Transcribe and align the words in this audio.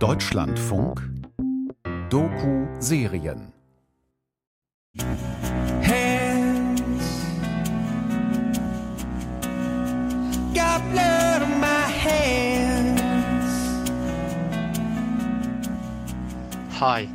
Deutschlandfunk 0.00 1.02
Doku-Serien. 2.08 3.52
Hands 5.82 7.02
Got 10.54 10.80
blood 10.90 11.42
on 11.42 11.60
my 11.60 11.66
hands. 11.66 13.52
Hi, 16.78 17.06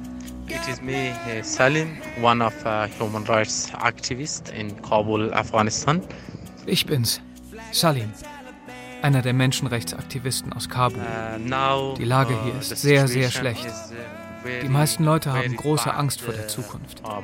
it 0.47 0.70
is 0.70 0.79
me, 0.83 1.09
uh, 1.09 1.41
Salim, 1.41 1.97
one 2.21 2.43
of 2.43 2.54
uh, 2.67 2.86
human 2.86 3.23
rights 3.23 3.71
activists 3.71 4.54
in 4.54 4.70
Kabul, 4.83 5.33
Afghanistan. 5.33 6.04
Ich 6.67 6.86
bin's, 6.86 7.20
Salim, 7.71 8.13
einer 9.06 9.22
der 9.22 9.34
Menschenrechtsaktivisten 9.34 10.52
aus 10.52 10.68
Kabul. 10.68 11.00
Uh, 11.00 11.94
Die 11.96 12.05
Lage 12.05 12.36
hier 12.44 12.55
uh, 12.55 12.58
ist 12.58 12.76
sehr, 12.76 13.08
sehr 13.08 13.30
schlecht. 13.30 13.68
Uh, 13.68 14.50
die 14.63 14.68
meisten 14.68 15.04
Leute 15.04 15.32
haben 15.32 15.55
große 15.55 15.94
Angst 15.94 16.22
vor 16.22 16.34
der 16.34 16.48
Zukunft. 16.48 17.04
Of 17.04 17.23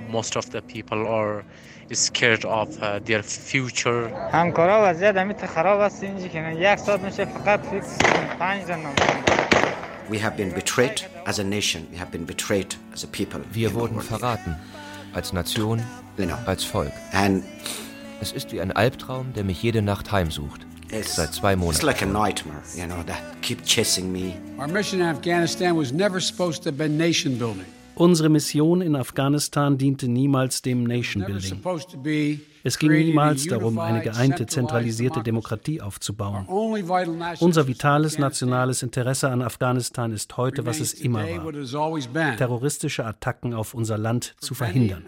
their 3.06 3.24
future. 3.24 4.12
Wir 13.52 13.74
wurden 13.74 14.02
verraten 14.02 14.56
als 15.14 15.34
Nation, 15.34 15.84
als 16.46 16.64
Volk. 16.64 16.94
Es 18.22 18.32
ist 18.32 18.52
wie 18.52 18.62
ein 18.62 18.72
Albtraum, 18.72 19.34
der 19.34 19.44
mich 19.44 19.64
jede 19.64 19.82
Nacht 19.82 20.12
heimsucht. 20.12 20.68
Seit 20.92 21.34
zwei 21.34 21.56
Monaten. 21.56 21.76
It's 21.76 21.84
like 21.84 22.02
a 22.02 22.06
nightmare, 22.06 22.62
you 22.76 22.86
know, 22.86 23.02
that 23.04 23.18
keep 23.42 23.64
chasing 23.64 24.12
me. 24.12 24.36
Our 24.60 24.68
mission 24.68 25.00
in 25.00 25.08
Afghanistan 25.08 25.78
was 25.78 25.94
never 25.94 26.20
supposed 26.20 26.64
to 26.64 26.70
have 26.70 26.78
been 26.78 26.98
nation 26.98 27.38
building. 27.38 27.66
Unsere 27.96 28.30
Mission 28.30 28.82
in 28.82 28.96
Afghanistan 28.96 29.78
diente 29.78 30.08
niemals 30.08 30.62
dem 30.62 30.84
Nation 30.84 31.24
Building. 31.26 31.62
Es 32.64 32.78
ging 32.78 32.92
niemals 32.92 33.46
darum, 33.48 33.80
eine 33.80 34.02
geeinte, 34.02 34.46
zentralisierte 34.46 35.22
Demokratie 35.24 35.82
aufzubauen. 35.82 36.46
Unser 36.48 37.68
vitales 37.68 38.18
nationales 38.18 38.84
Interesse 38.84 39.30
an 39.30 39.42
Afghanistan 39.42 40.12
ist 40.12 40.36
heute, 40.38 40.66
was 40.66 40.80
es 40.80 40.94
immer 40.94 41.24
war, 41.24 42.38
terroristische 42.38 43.06
Attacken 43.06 43.54
auf 43.54 43.74
unser 43.74 43.98
Land 43.98 44.36
zu 44.40 44.56
verhindern. 44.56 45.04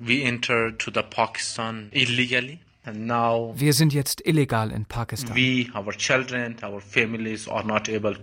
We 0.00 0.24
entered 0.24 0.80
to 0.80 0.90
the 0.92 1.02
Pakistan 1.02 1.88
illegally. 1.92 2.58
Wir 2.86 3.72
sind 3.72 3.94
jetzt 3.94 4.26
illegal 4.26 4.70
in 4.70 4.84
Pakistan. 4.84 5.34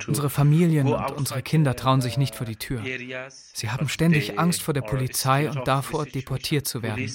Unsere 0.07 0.29
Familien 0.29 0.87
und 0.87 1.11
unsere 1.17 1.41
Kinder 1.41 1.75
trauen 1.75 2.01
sich 2.01 2.17
nicht 2.17 2.35
vor 2.35 2.45
die 2.45 2.55
Tür. 2.55 2.83
Sie 3.53 3.69
haben 3.69 3.89
ständig 3.89 4.37
Angst 4.37 4.61
vor 4.61 4.73
der 4.73 4.81
Polizei 4.81 5.49
und 5.49 5.67
davor, 5.67 6.05
deportiert 6.05 6.67
zu 6.67 6.83
werden. 6.83 7.09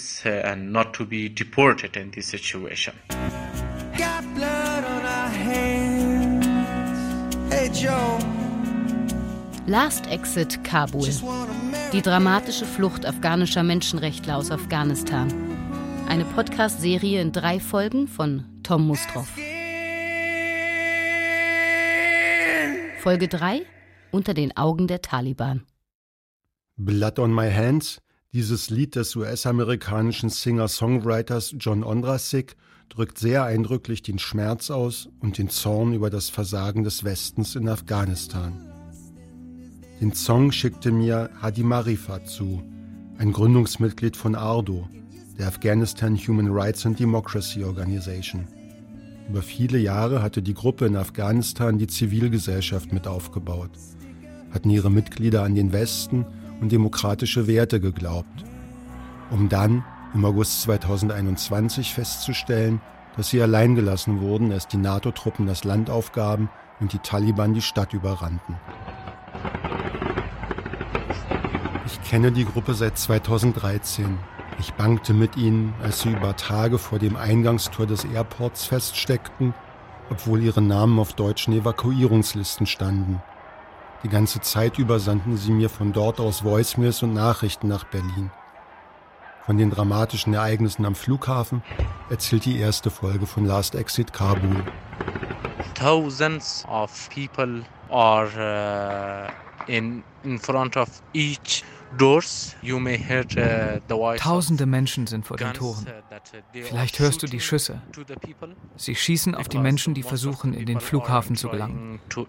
Last 9.69 10.07
Exit 10.07 10.63
Kabul. 10.65 11.09
Die 11.93 12.03
dramatische 12.03 12.65
Flucht 12.65 13.07
afghanischer 13.07 13.63
Menschenrechtler 13.63 14.37
aus 14.37 14.51
Afghanistan. 14.51 15.56
Eine 16.09 16.25
Podcast-Serie 16.25 17.21
in 17.21 17.33
drei 17.33 17.59
Folgen 17.59 18.07
von 18.07 18.45
Tom 18.63 18.87
Mustroff. 18.87 19.29
Folge 23.01 23.29
3 23.29 23.63
Unter 24.13 24.33
den 24.33 24.57
Augen 24.57 24.87
der 24.87 25.03
Taliban. 25.03 25.67
Blood 26.77 27.19
on 27.19 27.35
My 27.35 27.51
Hands, 27.51 28.01
dieses 28.33 28.71
Lied 28.71 28.95
des 28.95 29.17
US-amerikanischen 29.17 30.31
Singer-Songwriters 30.31 31.57
John 31.59 31.83
Ondrasik, 31.83 32.57
drückt 32.89 33.19
sehr 33.19 33.45
eindrücklich 33.45 34.03
den 34.03 34.19
Schmerz 34.19 34.71
aus 34.71 35.09
und 35.21 35.39
den 35.39 35.49
Zorn 35.49 35.93
über 35.93 36.09
das 36.09 36.31
Versagen 36.31 36.85
des 36.85 37.03
Westens 37.03 37.57
in 37.57 37.69
Afghanistan. 37.69 38.53
Den 40.01 40.13
Song 40.13 40.53
schickte 40.53 40.93
mir 40.93 41.31
Hadi 41.43 41.63
Marifat 41.63 42.29
zu, 42.29 42.63
ein 43.19 43.33
Gründungsmitglied 43.33 44.17
von 44.17 44.35
ARDO, 44.35 44.89
der 45.39 45.49
Afghanistan 45.49 46.17
Human 46.17 46.49
Rights 46.49 46.87
and 46.87 46.99
Democracy 46.99 47.65
Organization. 47.65 48.47
Über 49.29 49.43
viele 49.43 49.79
Jahre 49.79 50.23
hatte 50.23 50.41
die 50.41 50.55
Gruppe 50.55 50.87
in 50.87 50.97
Afghanistan 50.97 51.79
die 51.79 51.89
Zivilgesellschaft 51.89 52.93
mit 52.93 53.07
aufgebaut, 53.07 53.71
hatten 54.53 54.71
ihre 54.71 54.91
Mitglieder 54.91 55.43
an 55.43 55.55
den 55.55 55.73
Westen 55.73 56.25
und 56.61 56.73
demokratische 56.73 57.47
Werte 57.47 57.81
geglaubt, 57.81 58.45
um 59.31 59.49
dann 59.49 59.85
im 60.15 60.25
August 60.25 60.63
2021 60.63 61.93
festzustellen, 61.93 62.81
dass 63.17 63.31
sie 63.31 63.43
allein 63.43 63.75
gelassen 63.75 64.21
wurden, 64.21 64.53
als 64.53 64.69
die 64.69 64.77
NATO-Truppen 64.77 65.47
das 65.47 65.65
Land 65.65 65.91
aufgaben 65.91 66.49
und 66.81 66.93
die 66.93 66.99
Taliban 66.99 67.53
die 67.53 67.63
Stadt 67.63 67.93
überrannten. 67.93 68.57
Ich 71.87 72.03
kenne 72.03 72.31
die 72.31 72.45
Gruppe 72.45 72.75
seit 72.75 72.97
2013 72.97 74.19
ich 74.59 74.73
bangte 74.75 75.13
mit 75.13 75.37
ihnen, 75.37 75.75
als 75.83 76.01
sie 76.01 76.11
über 76.11 76.37
Tage 76.37 76.79
vor 76.79 76.99
dem 76.99 77.17
Eingangstor 77.17 77.87
des 77.87 78.05
Airports 78.05 78.65
feststeckten, 78.65 79.55
obwohl 80.11 80.43
ihre 80.43 80.63
Namen 80.63 80.99
auf 80.99 81.13
deutschen 81.13 81.53
Evakuierungslisten 81.53 82.67
standen. 82.67 83.21
Die 84.03 84.09
ganze 84.09 84.41
Zeit 84.41 84.79
über 84.79 84.99
sandten 84.99 85.37
sie 85.37 85.53
mir 85.53 85.69
von 85.69 85.93
dort 85.93 86.21
aus 86.21 86.45
Voicemails 86.45 87.03
und 87.03 87.13
Nachrichten 87.13 87.69
nach 87.69 87.85
Berlin. 87.85 88.31
Von 89.45 89.59
den 89.59 89.71
dramatischen 89.71 90.35
Ereignissen 90.35 90.85
am 90.85 90.95
Flughafen 90.95 91.63
erzählt 92.11 92.45
die 92.45 92.59
erste 92.59 92.91
Folge 92.91 93.27
von 93.27 93.47
Last 93.47 93.75
Exit 93.75 94.13
Kabul. 94.13 94.65
Thousands 95.75 96.65
of 96.69 97.09
people 97.11 97.63
are 97.91 99.29
uh, 99.29 99.71
in, 99.71 100.03
in 100.25 100.39
front 100.39 100.77
of 100.77 100.89
each 101.13 101.63
Tausende 104.19 104.67
Menschen 104.67 105.07
sind 105.07 105.27
vor 105.27 105.37
den 105.37 105.53
Toren. 105.55 105.87
Uh, 105.87 106.61
Vielleicht 106.63 106.99
hörst 106.99 107.23
du 107.23 107.27
die 107.27 107.41
Schüsse. 107.41 107.81
Sie 108.77 108.95
schießen 108.95 109.35
auf 109.35 109.49
die 109.49 109.59
Menschen, 109.59 109.95
die 109.95 110.03
versuchen, 110.03 110.53
in 110.53 110.67
den 110.67 110.81
Flughafen 110.81 111.37
zu 111.37 111.49
gelangen. 111.49 112.01
Uh, 112.17 112.25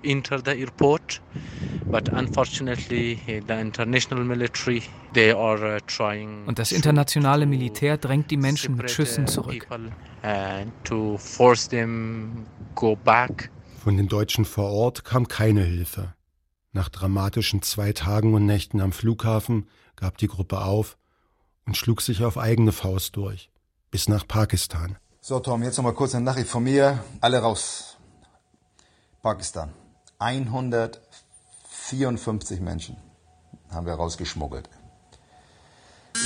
Und 6.45 6.59
das 6.59 6.71
internationale 6.71 7.45
Militär 7.45 7.97
drängt 7.97 8.31
die 8.31 8.37
Menschen 8.37 8.75
mit 8.75 8.91
Schüssen 8.91 9.27
zurück. 9.27 9.67
Von 13.83 13.97
den 13.97 14.07
Deutschen 14.07 14.45
vor 14.45 14.71
Ort 14.71 15.03
kam 15.05 15.27
keine 15.27 15.63
Hilfe. 15.63 16.13
Nach 16.77 16.89
dramatischen 16.89 17.61
zwei 17.63 17.91
Tagen 17.91 18.35
und 18.35 18.45
Nächten 18.45 18.79
am 18.81 18.91
Flughafen 18.91 19.67
gab 19.95 20.19
die 20.19 20.27
Gruppe 20.27 20.61
auf 20.61 20.95
und 21.65 21.75
schlug 21.75 22.03
sich 22.03 22.23
auf 22.23 22.37
eigene 22.37 22.71
Faust 22.71 23.15
durch, 23.15 23.49
bis 23.89 24.07
nach 24.07 24.27
Pakistan. 24.27 24.95
So, 25.19 25.39
Tom, 25.39 25.63
jetzt 25.63 25.77
nochmal 25.77 25.95
kurz 25.95 26.13
eine 26.13 26.25
Nachricht 26.25 26.49
von 26.49 26.63
mir. 26.63 27.03
Alle 27.19 27.39
raus. 27.39 27.97
Pakistan. 29.23 29.73
154 30.19 32.59
Menschen 32.59 32.95
haben 33.71 33.87
wir 33.87 33.95
rausgeschmuggelt. 33.95 34.69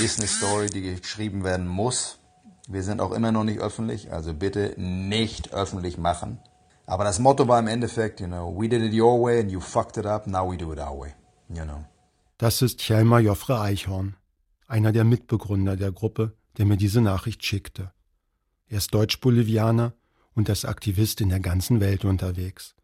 Ist 0.00 0.18
eine 0.18 0.28
Story, 0.28 0.66
die 0.66 0.82
geschrieben 0.82 1.44
werden 1.44 1.66
muss. 1.66 2.18
Wir 2.68 2.82
sind 2.82 3.00
auch 3.00 3.12
immer 3.12 3.32
noch 3.32 3.44
nicht 3.44 3.60
öffentlich, 3.60 4.12
also 4.12 4.34
bitte 4.34 4.74
nicht 4.76 5.54
öffentlich 5.54 5.96
machen. 5.96 6.40
Aber 6.92 7.04
das 7.04 7.18
Motto 7.18 7.48
war 7.48 7.58
im 7.58 7.68
Endeffekt, 7.68 8.20
you 8.20 8.26
know, 8.26 8.54
we 8.54 8.68
did 8.68 8.82
it 8.82 8.92
your 8.92 9.18
way 9.18 9.40
and 9.40 9.50
you 9.50 9.60
fucked 9.60 9.96
it 9.96 10.04
up, 10.04 10.26
now 10.26 10.46
we 10.46 10.58
do 10.58 10.74
it 10.74 10.78
our 10.78 11.00
way, 11.00 11.14
you 11.48 11.64
know. 11.64 11.86
Das 12.36 12.60
ist 12.60 12.80
Chelma 12.80 13.18
Joffre 13.18 13.58
Eichhorn, 13.62 14.14
einer 14.66 14.92
der 14.92 15.04
Mitbegründer 15.04 15.76
der 15.76 15.90
Gruppe, 15.90 16.36
der 16.58 16.66
mir 16.66 16.76
diese 16.76 17.00
Nachricht 17.00 17.46
schickte. 17.46 17.94
Er 18.66 18.76
ist 18.76 18.92
Deutsch-Bolivianer 18.92 19.94
und 20.34 20.50
als 20.50 20.66
Aktivist 20.66 21.22
in 21.22 21.30
der 21.30 21.40
ganzen 21.40 21.80
Welt 21.80 22.04
unterwegs. 22.04 22.74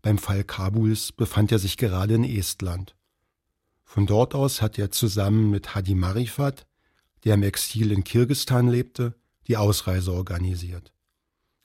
Beim 0.00 0.16
Fall 0.16 0.44
Kabuls 0.44 1.12
befand 1.12 1.52
er 1.52 1.58
sich 1.58 1.76
gerade 1.76 2.14
in 2.14 2.24
Estland. 2.24 2.96
Von 3.82 4.06
dort 4.06 4.34
aus 4.34 4.62
hat 4.62 4.78
er 4.78 4.90
zusammen 4.90 5.50
mit 5.50 5.74
Hadi 5.74 5.94
Marifat, 5.94 6.66
der 7.24 7.34
im 7.34 7.42
Exil 7.42 7.92
in 7.92 8.04
Kirgistan 8.04 8.68
lebte, 8.68 9.16
die 9.48 9.58
Ausreise 9.58 10.14
organisiert. 10.14 10.93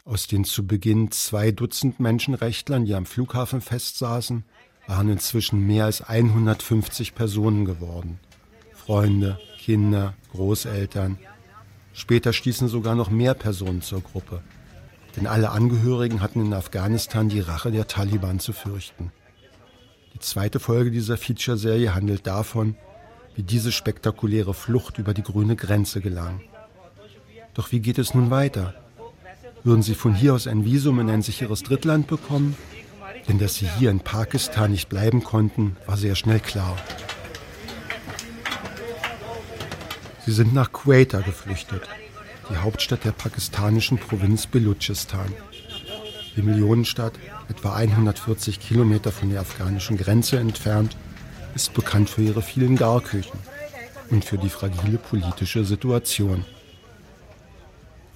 Aus 0.10 0.26
den 0.26 0.44
zu 0.44 0.66
Beginn 0.66 1.12
zwei 1.12 1.52
Dutzend 1.52 2.00
Menschenrechtlern, 2.00 2.84
die 2.84 2.96
am 2.96 3.06
Flughafen 3.06 3.62
festsaßen, 3.62 4.44
waren 4.88 5.08
inzwischen 5.08 5.68
mehr 5.68 5.86
als 5.86 6.02
150 6.02 7.14
Personen 7.14 7.64
geworden. 7.64 8.20
Freunde, 8.74 9.40
Kinder, 9.60 10.16
Großeltern. 10.32 11.20
Später 11.94 12.34
stießen 12.34 12.70
sogar 12.70 12.96
noch 12.96 13.12
mehr 13.12 13.36
Personen 13.36 13.84
zur 13.84 14.02
Gruppe. 14.02 14.42
Denn 15.16 15.28
alle 15.28 15.52
Angehörigen 15.52 16.22
hatten 16.22 16.44
in 16.44 16.54
Afghanistan 16.56 17.30
die 17.30 17.42
Rache 17.42 17.70
der 17.70 17.86
Taliban 17.86 18.40
zu 18.40 18.52
fürchten. 18.52 19.12
Die 20.16 20.20
zweite 20.20 20.60
Folge 20.60 20.90
dieser 20.90 21.18
Feature-Serie 21.18 21.94
handelt 21.94 22.26
davon, 22.26 22.76
wie 23.36 23.44
diese 23.44 23.72
spektakuläre 23.72 24.56
Flucht 24.56 24.98
über 24.98 25.14
die 25.14 25.22
grüne 25.22 25.56
Grenze 25.56 26.02
gelang. 26.02 26.42
Doch 27.54 27.72
wie 27.72 27.80
geht 27.80 28.00
es 28.00 28.16
nun 28.16 28.32
weiter? 28.32 28.89
Würden 29.64 29.84
sie 29.84 29.96
von 29.96 30.14
hier 30.16 30.34
aus 30.34 30.48
ein 30.48 30.64
Visum 30.64 31.00
in 31.00 31.10
ein 31.10 31.22
sicheres 31.22 31.64
Drittland 31.64 32.08
bekommen? 32.08 32.56
Denn 33.28 33.40
dass 33.40 33.56
sie 33.56 33.68
hier 33.78 33.92
in 33.92 34.00
Pakistan 34.00 34.72
nicht 34.72 34.90
bleiben 34.90 35.24
konnten, 35.24 35.76
war 35.86 35.98
sehr 35.98 36.16
schnell 36.16 36.40
klar. 36.40 36.78
Sie 40.26 40.32
sind 40.32 40.54
nach 40.54 40.72
Quetta 40.72 41.22
geflüchtet, 41.22 41.82
die 42.50 42.58
Hauptstadt 42.58 43.04
der 43.04 43.12
pakistanischen 43.12 43.98
Provinz 43.98 44.48
Belutschistan. 44.48 45.34
Die 46.36 46.42
Millionenstadt, 46.42 47.14
etwa 47.50 47.74
140 47.74 48.60
Kilometer 48.60 49.12
von 49.12 49.30
der 49.30 49.42
afghanischen 49.42 49.98
Grenze 49.98 50.40
entfernt, 50.40 50.96
ist 51.56 51.74
bekannt 51.74 52.10
für 52.10 52.22
ihre 52.22 52.42
vielen 52.42 52.78
Garküchen 52.78 53.40
und 54.10 54.24
für 54.24 54.38
die 54.38 54.50
fragile 54.50 54.98
politische 54.98 55.66
Situation. 55.66 56.46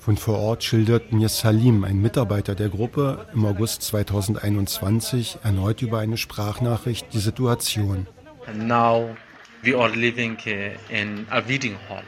Von 0.03 0.17
vor 0.17 0.37
Ort 0.39 0.65
schildert 0.65 1.13
mir 1.13 1.29
Salim, 1.29 1.85
ein 1.85 2.01
Mitarbeiter 2.01 2.55
der 2.55 2.67
Gruppe, 2.67 3.25
im 3.33 3.45
August 3.45 3.83
2021 3.83 5.37
erneut 5.43 5.81
über 5.81 5.99
eine 5.99 6.17
Sprachnachricht 6.17 7.13
die 7.13 7.19
Situation. 7.19 8.07
Now 8.53 9.15
we 9.61 9.73
are 9.77 9.89
living 9.95 10.35
in 10.89 11.25
a 11.29 11.41
wedding 11.47 11.77
hall. 11.87 12.03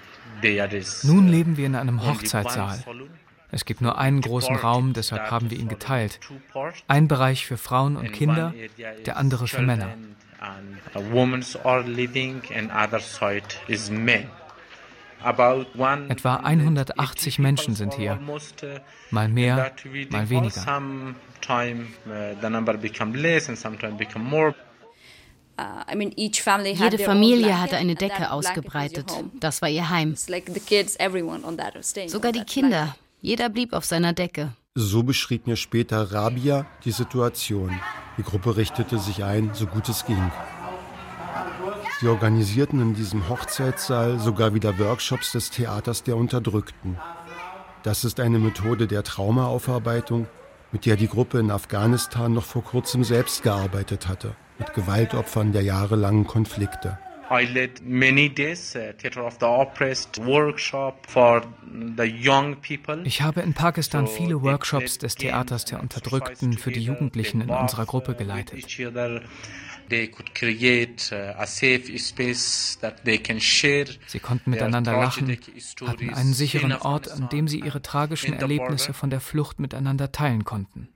Nun 1.04 1.30
leben 1.30 1.56
wir 1.56 1.66
in 1.68 1.76
einem 1.76 2.06
Hochzeitssaal. 2.06 2.84
Es 3.52 3.64
gibt 3.64 3.80
nur 3.80 3.98
einen 3.98 4.20
großen 4.20 4.58
Raum, 4.58 4.92
deshalb 4.92 5.32
haben 5.32 5.50
wir 5.50 5.58
ihn 5.58 5.70
geteilt. 5.70 6.20
Ein 6.90 7.08
Bereich 7.08 7.46
für 7.46 7.56
Frauen 7.56 7.96
und 7.96 8.12
Kinder, 8.12 8.54
der 9.06 9.16
andere 9.16 9.48
für 9.48 9.62
Männer. 9.62 9.96
Etwa 15.24 16.36
180 16.36 17.40
Menschen 17.40 17.76
sind 17.76 17.96
hier, 17.96 18.20
mal 19.12 19.28
mehr, 19.28 19.74
mal 20.10 20.30
weniger. 20.30 20.64
Uh, 25.58 25.64
Jede 26.74 26.98
Familie 26.98 27.62
hatte 27.62 27.78
eine 27.78 27.96
Decke 27.96 28.32
ausgebreitet. 28.32 29.10
Das 29.40 29.62
war 29.62 29.70
ihr 29.70 29.90
Heim. 29.90 30.16
Sogar 30.16 32.32
die 32.34 32.44
Kinder. 32.44 32.96
Jeder 33.22 33.50
blieb 33.50 33.72
auf 33.72 33.86
seiner 33.86 34.12
Decke. 34.12 34.52
So 34.76 35.04
beschrieb 35.04 35.48
mir 35.48 35.56
später 35.56 36.12
Rabia 36.12 36.66
die 36.84 36.92
Situation. 36.92 37.80
Die 38.18 38.24
Gruppe 38.24 38.58
richtete 38.58 39.00
sich 39.00 39.24
ein, 39.24 39.52
so 39.54 39.66
gut 39.66 39.88
es 39.88 40.06
ging. 40.06 40.32
Sie 42.00 42.08
organisierten 42.08 42.82
in 42.82 42.94
diesem 42.94 43.30
Hochzeitssaal 43.30 44.20
sogar 44.20 44.54
wieder 44.54 44.78
Workshops 44.80 45.32
des 45.32 45.50
Theaters 45.50 46.04
der 46.04 46.18
Unterdrückten. 46.18 46.98
Das 47.84 48.04
ist 48.04 48.20
eine 48.20 48.40
Methode 48.40 48.88
der 48.88 49.04
Traumaaufarbeitung, 49.04 50.28
mit 50.72 50.86
der 50.86 50.98
die 50.98 51.08
Gruppe 51.08 51.40
in 51.40 51.52
Afghanistan 51.52 52.34
noch 52.34 52.46
vor 52.46 52.64
kurzem 52.64 53.04
selbst 53.04 53.44
gearbeitet 53.44 54.08
hatte 54.08 54.36
mit 54.58 54.74
Gewaltopfern 54.74 55.52
der 55.52 55.64
jahrelangen 55.64 56.26
Konflikte. 56.26 56.98
Uh, 57.28 57.40
ich 63.04 63.22
habe 63.22 63.42
in 63.42 63.54
Pakistan 63.56 64.08
viele 64.08 64.42
Workshops 64.44 64.98
des 65.00 65.16
Theaters 65.16 65.66
der 65.66 65.82
Unterdrückten 65.82 66.54
für 66.54 66.72
die 66.72 66.82
Jugendlichen 66.82 67.42
in 67.42 67.50
unserer 67.50 67.86
Gruppe 67.88 68.14
geleitet. 68.14 68.68
Uh, 69.92 71.46
sie 74.08 74.20
konnten 74.20 74.50
miteinander 74.50 74.92
lachen, 74.94 75.38
hatten 75.86 76.10
einen 76.14 76.34
sicheren 76.34 76.74
Ort, 76.74 77.12
an 77.12 77.30
dem 77.30 77.48
sie 77.48 77.60
ihre 77.60 77.82
tragischen 77.82 78.34
Erlebnisse 78.34 78.94
von 78.94 79.10
der 79.10 79.22
Flucht 79.22 79.60
miteinander 79.60 80.12
teilen 80.12 80.44
konnten. 80.44 80.90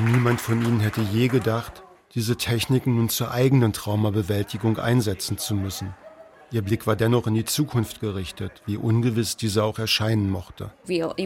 Niemand 0.00 0.40
von 0.40 0.60
ihnen 0.60 0.80
hätte 0.80 1.02
je 1.02 1.28
gedacht, 1.28 1.84
diese 2.14 2.36
Techniken 2.36 2.96
nun 2.96 3.08
zur 3.08 3.30
eigenen 3.30 3.72
Traumabewältigung 3.72 4.78
einsetzen 4.78 5.38
zu 5.38 5.54
müssen. 5.54 5.94
Ihr 6.54 6.62
Blick 6.62 6.86
war 6.86 6.94
dennoch 6.94 7.26
in 7.26 7.34
die 7.34 7.44
Zukunft 7.44 7.98
gerichtet, 7.98 8.62
wie 8.64 8.76
ungewiss 8.76 9.36
diese 9.36 9.64
auch 9.64 9.80
erscheinen 9.80 10.30
mochte. 10.30 10.70
Wir 10.86 11.16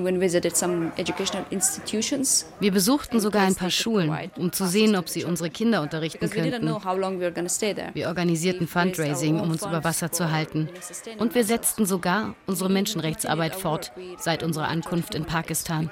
besuchten 2.72 3.20
sogar 3.20 3.42
ein 3.42 3.54
paar 3.54 3.70
Schulen, 3.70 4.30
um 4.38 4.52
zu 4.52 4.66
sehen, 4.66 4.96
ob 4.96 5.10
sie 5.10 5.24
unsere 5.24 5.50
Kinder 5.50 5.82
unterrichten 5.82 6.30
könnten. 6.30 6.66
Wir 7.92 8.08
organisierten 8.08 8.66
Fundraising, 8.66 9.38
um 9.38 9.50
uns 9.50 9.66
über 9.66 9.84
Wasser 9.84 10.10
zu 10.10 10.32
halten. 10.32 10.70
Und 11.18 11.34
wir 11.34 11.44
setzten 11.44 11.84
sogar 11.84 12.34
unsere 12.46 12.70
Menschenrechtsarbeit 12.70 13.54
fort 13.54 13.92
seit 14.16 14.42
unserer 14.42 14.68
Ankunft 14.68 15.14
in 15.14 15.26
Pakistan. 15.26 15.90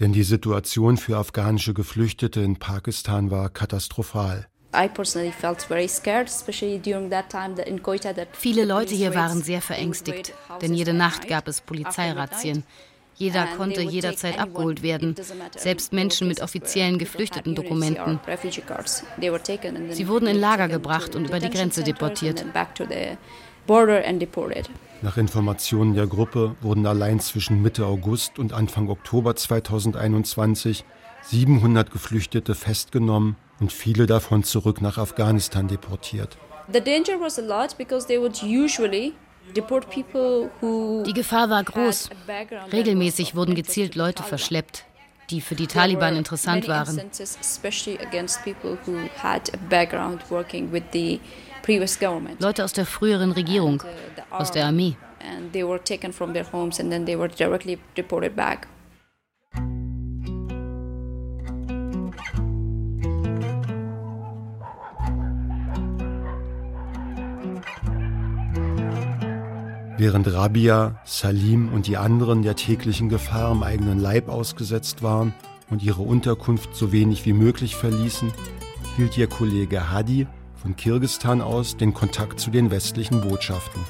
Denn 0.00 0.12
die 0.12 0.24
Situation 0.24 0.96
für 0.96 1.16
afghanische 1.16 1.74
Geflüchtete 1.74 2.40
in 2.40 2.56
Pakistan 2.58 3.30
war 3.30 3.48
katastrophal. 3.50 4.48
Viele 8.32 8.64
Leute 8.64 8.94
hier 8.94 9.14
waren 9.14 9.42
sehr 9.42 9.60
verängstigt, 9.60 10.34
denn 10.62 10.74
jede 10.74 10.94
Nacht 10.94 11.28
gab 11.28 11.46
es 11.48 11.60
Polizeirazzien. 11.60 12.64
Jeder 13.14 13.46
konnte 13.56 13.82
jederzeit 13.82 14.38
abgeholt 14.38 14.82
werden, 14.82 15.14
selbst 15.56 15.92
Menschen 15.92 16.28
mit 16.28 16.40
offiziellen 16.40 16.98
geflüchteten 16.98 17.54
Dokumenten. 17.54 18.18
Sie 19.90 20.08
wurden 20.08 20.26
in 20.26 20.40
Lager 20.40 20.68
gebracht 20.68 21.14
und 21.14 21.26
über 21.26 21.38
die 21.38 21.50
Grenze 21.50 21.84
deportiert. 21.84 22.44
Nach 25.02 25.16
Informationen 25.16 25.94
der 25.94 26.06
Gruppe 26.06 26.56
wurden 26.62 26.86
allein 26.86 27.20
zwischen 27.20 27.60
Mitte 27.62 27.86
August 27.86 28.38
und 28.38 28.52
Anfang 28.52 28.88
Oktober 28.88 29.36
2021 29.36 30.84
700 31.24 31.90
Geflüchtete 31.90 32.54
festgenommen 32.54 33.36
und 33.62 33.72
viele 33.72 34.06
davon 34.06 34.42
zurück 34.42 34.82
nach 34.82 34.98
Afghanistan 34.98 35.68
deportiert. 35.68 36.36
Die 41.06 41.14
Gefahr 41.14 41.50
war 41.50 41.64
groß. 41.64 42.10
Regelmäßig 42.72 43.34
wurden 43.36 43.54
gezielt 43.54 43.94
Leute 43.94 44.22
verschleppt, 44.24 44.84
die 45.30 45.40
für 45.40 45.54
die 45.54 45.68
Taliban 45.68 46.16
interessant 46.16 46.66
waren. 46.68 47.00
Leute 52.40 52.64
aus 52.64 52.72
der 52.72 52.86
früheren 52.86 53.32
Regierung, 53.32 53.82
aus 54.30 54.50
der 54.50 54.66
Armee. 54.66 54.96
And 55.24 55.52
they 55.52 55.64
were 55.64 55.78
taken 55.82 56.12
from 56.12 56.32
their 56.32 56.50
homes 56.52 56.80
and 56.80 56.90
then 56.90 57.06
they 57.06 57.16
were 57.16 57.28
directly 57.28 57.78
deported 57.96 58.34
back. 58.34 58.66
Während 70.02 70.32
Rabia, 70.32 71.00
Salim 71.04 71.72
und 71.72 71.86
die 71.86 71.96
anderen 71.96 72.42
der 72.42 72.56
täglichen 72.56 73.08
Gefahr 73.08 73.52
am 73.52 73.62
eigenen 73.62 74.00
Leib 74.00 74.28
ausgesetzt 74.28 75.04
waren 75.04 75.32
und 75.70 75.80
ihre 75.80 76.02
Unterkunft 76.02 76.74
so 76.74 76.90
wenig 76.90 77.24
wie 77.24 77.32
möglich 77.32 77.76
verließen, 77.76 78.32
hielt 78.96 79.16
ihr 79.16 79.28
Kollege 79.28 79.92
Hadi 79.92 80.26
von 80.60 80.74
Kirgistan 80.74 81.40
aus 81.40 81.76
den 81.76 81.94
Kontakt 81.94 82.40
zu 82.40 82.50
den 82.50 82.72
westlichen 82.72 83.20
Botschaften. 83.20 83.80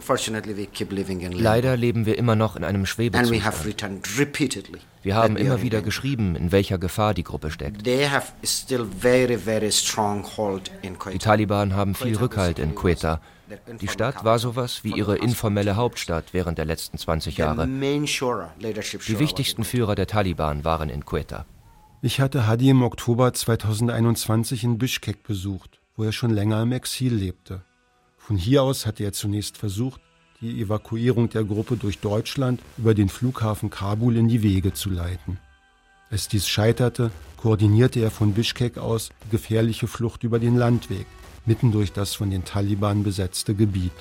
Leider 0.00 1.76
leben 1.76 2.06
wir 2.06 2.18
immer 2.18 2.36
noch 2.36 2.56
in 2.56 2.64
einem 2.64 2.86
Schwebezustand. 2.86 3.64
Wir 5.02 5.16
haben 5.16 5.36
immer 5.36 5.62
wieder 5.62 5.82
geschrieben, 5.82 6.36
in 6.36 6.52
welcher 6.52 6.78
Gefahr 6.78 7.14
die 7.14 7.24
Gruppe 7.24 7.50
steckt. 7.50 7.86
Die 7.86 7.98
Taliban 11.18 11.74
haben 11.74 11.94
viel 11.94 12.16
Rückhalt 12.16 12.58
in 12.58 12.74
Quetta. 12.74 13.20
Die 13.80 13.88
Stadt 13.88 14.24
war 14.24 14.38
sowas 14.38 14.84
wie 14.84 14.92
ihre 14.92 15.16
informelle 15.16 15.76
Hauptstadt 15.76 16.26
während 16.32 16.58
der 16.58 16.66
letzten 16.66 16.98
20 16.98 17.38
Jahre. 17.38 17.66
Die 17.66 19.18
wichtigsten 19.18 19.64
Führer 19.64 19.94
der 19.94 20.06
Taliban 20.06 20.64
waren 20.64 20.90
in 20.90 21.04
Quetta. 21.04 21.46
Ich 22.00 22.20
hatte 22.20 22.46
Hadi 22.46 22.68
im 22.68 22.82
Oktober 22.82 23.32
2021 23.32 24.62
in 24.62 24.78
Bischkek 24.78 25.24
besucht, 25.24 25.80
wo 25.96 26.04
er 26.04 26.12
schon 26.12 26.30
länger 26.30 26.62
im 26.62 26.70
Exil 26.72 27.14
lebte. 27.14 27.64
Von 28.28 28.36
hier 28.36 28.62
aus 28.62 28.84
hatte 28.84 29.04
er 29.04 29.14
zunächst 29.14 29.56
versucht, 29.56 30.02
die 30.42 30.60
Evakuierung 30.60 31.30
der 31.30 31.44
Gruppe 31.44 31.78
durch 31.78 31.98
Deutschland 32.00 32.60
über 32.76 32.92
den 32.92 33.08
Flughafen 33.08 33.70
Kabul 33.70 34.18
in 34.18 34.28
die 34.28 34.42
Wege 34.42 34.74
zu 34.74 34.90
leiten. 34.90 35.38
Als 36.10 36.28
dies 36.28 36.46
scheiterte, 36.46 37.10
koordinierte 37.38 38.00
er 38.00 38.10
von 38.10 38.34
Bischkek 38.34 38.76
aus 38.76 39.08
die 39.24 39.30
gefährliche 39.30 39.86
Flucht 39.86 40.24
über 40.24 40.38
den 40.38 40.56
Landweg, 40.56 41.06
mitten 41.46 41.72
durch 41.72 41.90
das 41.92 42.14
von 42.14 42.30
den 42.30 42.44
Taliban 42.44 43.02
besetzte 43.02 43.54
Gebiet. 43.54 43.92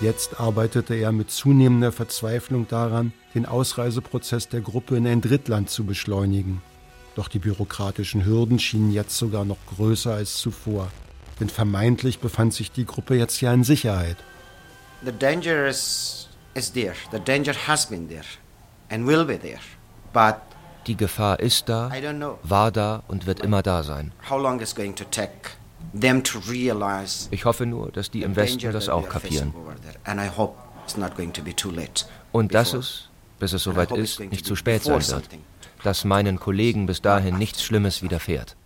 Jetzt 0.00 0.40
arbeitete 0.40 0.96
er 0.96 1.12
mit 1.12 1.30
zunehmender 1.30 1.92
Verzweiflung 1.92 2.66
daran, 2.66 3.12
den 3.36 3.46
Ausreiseprozess 3.46 4.48
der 4.48 4.60
Gruppe 4.60 4.96
in 4.96 5.06
ein 5.06 5.20
Drittland 5.20 5.70
zu 5.70 5.84
beschleunigen. 5.84 6.62
Doch 7.14 7.28
die 7.28 7.38
bürokratischen 7.38 8.24
Hürden 8.24 8.58
schienen 8.58 8.90
jetzt 8.90 9.16
sogar 9.16 9.44
noch 9.44 9.58
größer 9.76 10.14
als 10.14 10.38
zuvor. 10.38 10.90
Denn 11.40 11.48
vermeintlich 11.48 12.18
befand 12.18 12.54
sich 12.54 12.72
die 12.72 12.84
Gruppe 12.84 13.14
jetzt 13.14 13.40
ja 13.40 13.52
in 13.52 13.64
Sicherheit. 13.64 14.16
The 15.04 15.12
danger 15.12 15.68
is, 15.68 16.28
is 16.54 16.72
there. 16.72 16.94
The 17.12 17.20
danger 17.20 17.54
has 17.66 17.86
been 17.86 18.08
there 18.08 18.24
and 18.90 19.06
will 19.06 19.24
be 19.24 19.38
there. 19.38 19.60
But 20.12 20.36
die 20.88 20.96
Gefahr 20.96 21.38
ist 21.38 21.68
da, 21.68 21.90
war 22.42 22.72
da 22.72 23.02
und 23.08 23.26
wird 23.26 23.40
immer 23.40 23.62
da 23.62 23.82
sein. 23.82 24.12
Ich 27.30 27.44
hoffe 27.44 27.66
nur, 27.66 27.92
dass 27.92 28.10
die 28.10 28.22
im 28.22 28.36
Westen 28.36 28.72
das 28.72 28.88
auch 28.88 29.08
kapieren. 29.08 29.52
Und 32.32 32.54
dass 32.54 32.72
es, 32.72 33.08
bis 33.38 33.52
es 33.52 33.62
soweit 33.62 33.90
ist, 33.92 34.20
nicht 34.20 34.46
zu 34.46 34.56
spät 34.56 34.82
sein 34.82 35.06
wird. 35.06 35.28
Dass 35.84 36.04
meinen 36.04 36.40
Kollegen 36.40 36.86
bis 36.86 37.02
dahin 37.02 37.38
nichts 37.38 37.62
Schlimmes 37.62 38.02
widerfährt. 38.02 38.56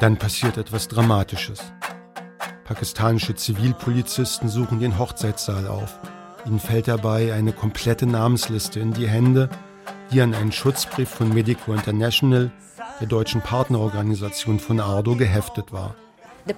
Dann 0.00 0.16
passiert 0.16 0.56
etwas 0.56 0.88
Dramatisches. 0.88 1.60
Pakistanische 2.64 3.34
Zivilpolizisten 3.34 4.48
suchen 4.48 4.80
den 4.80 4.98
Hochzeitssaal 4.98 5.66
auf. 5.66 6.00
Ihnen 6.46 6.58
fällt 6.58 6.88
dabei 6.88 7.34
eine 7.34 7.52
komplette 7.52 8.06
Namensliste 8.06 8.80
in 8.80 8.94
die 8.94 9.06
Hände, 9.06 9.50
die 10.10 10.22
an 10.22 10.32
einen 10.32 10.52
Schutzbrief 10.52 11.10
von 11.10 11.28
Medico 11.34 11.74
International, 11.74 12.50
der 12.98 13.08
deutschen 13.08 13.42
Partnerorganisation 13.42 14.58
von 14.58 14.80
Ardo, 14.80 15.16
geheftet 15.16 15.70
war. 15.70 15.94
Die 16.46 16.52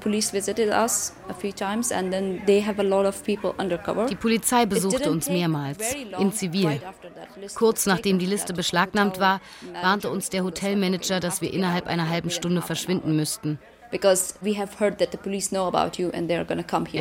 Polizei 4.17 4.67
besuchte 4.67 5.11
uns 5.11 5.29
mehrmals, 5.29 5.95
in 6.19 6.33
Zivil. 6.33 6.81
Kurz 7.55 7.87
nachdem 7.87 8.19
die 8.19 8.27
Liste 8.27 8.53
beschlagnahmt 8.53 9.19
war, 9.19 9.41
warnte 9.81 10.11
uns 10.11 10.29
der 10.31 10.45
Hotelmanager, 10.45 11.21
dass 11.21 11.41
wir 11.41 11.53
innerhalb 11.53 11.87
einer 11.87 12.09
halben 12.09 12.31
Stunde 12.31 12.63
verschwinden 12.63 13.17
müssten. 13.17 13.59
Er 13.93 14.01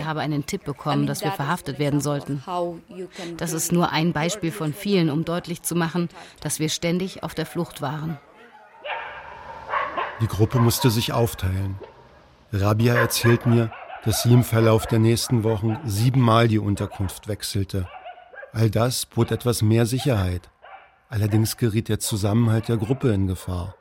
habe 0.05 0.19
einen 0.19 0.45
Tipp 0.45 0.65
bekommen, 0.65 1.07
dass 1.07 1.23
wir 1.23 1.31
verhaftet 1.31 1.79
werden 1.79 2.01
sollten. 2.01 2.43
Das 3.37 3.53
ist 3.53 3.71
nur 3.71 3.91
ein 3.91 4.11
Beispiel 4.11 4.51
von 4.51 4.73
vielen, 4.73 5.09
um 5.09 5.23
deutlich 5.23 5.61
zu 5.61 5.75
machen, 5.75 6.09
dass 6.41 6.59
wir 6.59 6.67
ständig 6.67 7.23
auf 7.23 7.33
der 7.33 7.45
Flucht 7.45 7.81
waren. 7.81 8.19
Die 10.19 10.27
Gruppe 10.27 10.59
musste 10.59 10.89
sich 10.89 11.13
aufteilen. 11.13 11.79
Rabia 12.53 12.95
erzählt 12.95 13.45
mir, 13.45 13.71
dass 14.03 14.23
sie 14.23 14.33
im 14.33 14.43
Verlauf 14.43 14.85
der 14.85 14.99
nächsten 14.99 15.45
Wochen 15.45 15.77
siebenmal 15.85 16.49
die 16.49 16.59
Unterkunft 16.59 17.29
wechselte. 17.29 17.87
All 18.51 18.69
das 18.69 19.05
bot 19.05 19.31
etwas 19.31 19.61
mehr 19.61 19.85
Sicherheit. 19.85 20.49
Allerdings 21.07 21.55
geriet 21.55 21.87
der 21.87 21.99
Zusammenhalt 21.99 22.67
der 22.67 22.75
Gruppe 22.75 23.13
in 23.13 23.27
Gefahr. 23.27 23.75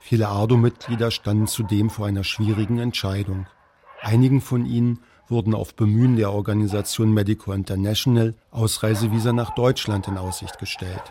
Viele 0.00 0.28
ARDO-Mitglieder 0.28 1.10
standen 1.10 1.46
zudem 1.46 1.88
vor 1.88 2.06
einer 2.06 2.24
schwierigen 2.24 2.78
Entscheidung. 2.78 3.46
Einigen 4.02 4.42
von 4.42 4.66
ihnen 4.66 5.00
wurden 5.30 5.54
auf 5.54 5.74
Bemühen 5.74 6.16
der 6.16 6.32
Organisation 6.32 7.12
Medico 7.12 7.52
International 7.52 8.34
Ausreisevisa 8.50 9.32
nach 9.32 9.54
Deutschland 9.54 10.08
in 10.08 10.18
Aussicht 10.18 10.58
gestellt. 10.58 11.02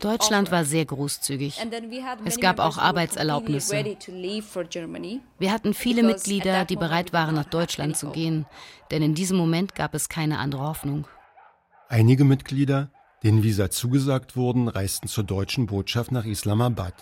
Deutschland 0.00 0.50
war 0.50 0.64
sehr 0.64 0.84
großzügig. 0.84 1.60
Es 2.24 2.40
gab 2.40 2.58
auch 2.58 2.78
Arbeitserlaubnisse. 2.78 3.84
Wir 5.38 5.52
hatten 5.52 5.74
viele 5.74 6.02
Mitglieder, 6.02 6.64
die 6.64 6.76
bereit 6.76 7.12
waren, 7.12 7.34
nach 7.36 7.44
Deutschland 7.44 7.96
zu 7.96 8.10
gehen, 8.10 8.46
denn 8.90 9.02
in 9.02 9.14
diesem 9.14 9.36
Moment 9.36 9.74
gab 9.74 9.94
es 9.94 10.08
keine 10.08 10.38
andere 10.38 10.62
Hoffnung. 10.62 11.06
Einige 11.88 12.24
Mitglieder 12.24 12.90
denen 13.22 13.42
Visa 13.42 13.70
zugesagt 13.70 14.36
wurden, 14.36 14.68
reisten 14.68 15.08
zur 15.08 15.24
deutschen 15.24 15.66
Botschaft 15.66 16.12
nach 16.12 16.24
Islamabad. 16.24 16.94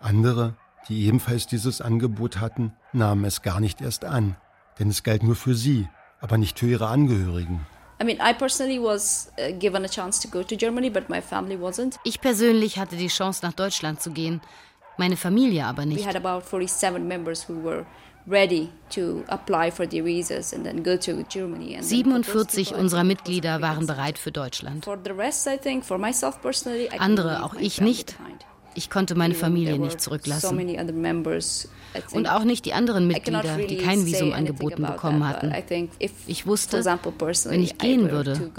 Andere, 0.00 0.56
die 0.88 1.06
ebenfalls 1.06 1.46
dieses 1.46 1.80
Angebot 1.80 2.40
hatten, 2.40 2.72
nahmen 2.92 3.24
es 3.24 3.42
gar 3.42 3.60
nicht 3.60 3.80
erst 3.80 4.04
an, 4.04 4.36
denn 4.78 4.88
es 4.90 5.02
galt 5.02 5.22
nur 5.22 5.36
für 5.36 5.54
sie, 5.54 5.88
aber 6.20 6.38
nicht 6.38 6.58
für 6.58 6.66
ihre 6.66 6.88
Angehörigen. 6.88 7.66
Ich 12.04 12.20
persönlich 12.20 12.78
hatte 12.78 12.96
die 12.96 13.08
Chance 13.08 13.44
nach 13.44 13.54
Deutschland 13.54 14.02
zu 14.02 14.10
gehen, 14.10 14.40
meine 14.98 15.16
Familie 15.16 15.64
aber 15.64 15.86
nicht. 15.86 16.00
47 21.82 22.74
unserer 22.74 23.04
Mitglieder 23.04 23.62
waren 23.62 23.86
bereit 23.86 24.18
für 24.18 24.32
Deutschland. 24.32 24.84
Andere, 27.00 27.44
auch 27.44 27.54
ich 27.54 27.80
nicht. 27.80 28.16
Ich 28.76 28.90
konnte 28.90 29.14
meine 29.14 29.34
Familie 29.34 29.78
nicht 29.78 30.00
zurücklassen. 30.00 30.58
Und 32.12 32.26
auch 32.28 32.44
nicht 32.44 32.66
die 32.66 32.74
anderen 32.74 33.06
Mitglieder, 33.06 33.56
die 33.56 33.78
kein 33.78 34.04
Visum 34.04 34.32
angeboten 34.34 34.82
bekommen 34.84 35.26
hatten. 35.26 35.52
Ich 36.26 36.46
wusste, 36.46 36.84
wenn 36.84 37.62
ich 37.62 37.78
gehen 37.78 38.10
würde, 38.10 38.52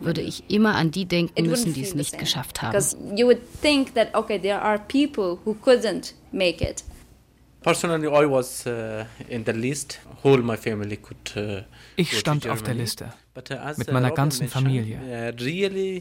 würde 0.00 0.20
ich 0.20 0.44
immer 0.48 0.74
an 0.74 0.90
die 0.90 1.06
denken 1.06 1.46
müssen, 1.46 1.72
die 1.72 1.82
es 1.82 1.94
nicht 1.94 2.18
geschafft 2.18 2.60
haben. 2.62 2.76
Personally, 7.62 8.08
I 8.08 8.28
was 8.28 8.66
uh, 8.66 9.04
in 9.28 9.44
the 9.44 9.52
list. 9.52 10.00
Whole 10.24 10.42
my 10.42 10.56
family 10.56 10.96
could. 10.96 11.36
Uh, 11.36 11.62
ich 11.96 12.18
stand 12.18 12.48
auf 12.48 12.62
der 12.62 12.74
Liste 12.74 13.12
uh, 13.36 13.40
mit 13.76 13.92
meiner 13.92 14.10
ganzen 14.10 14.48
Familie. 14.48 14.98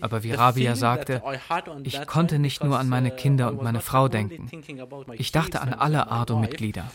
Aber 0.02 0.24
wie 0.24 0.32
Rabia 0.32 0.76
sagte, 0.76 1.22
ich 1.84 2.08
konnte 2.08 2.40
nicht 2.40 2.64
nur 2.64 2.80
an 2.80 2.90
meine 2.90 3.12
Kinder 3.12 3.50
und 3.50 3.62
meine 3.62 3.82
Frau 3.82 4.08
denken. 4.08 4.50
Ich 5.18 5.32
dachte 5.32 5.62
an 5.62 5.74
alle 5.74 6.10
ARDO-Mitglieder. 6.10 6.86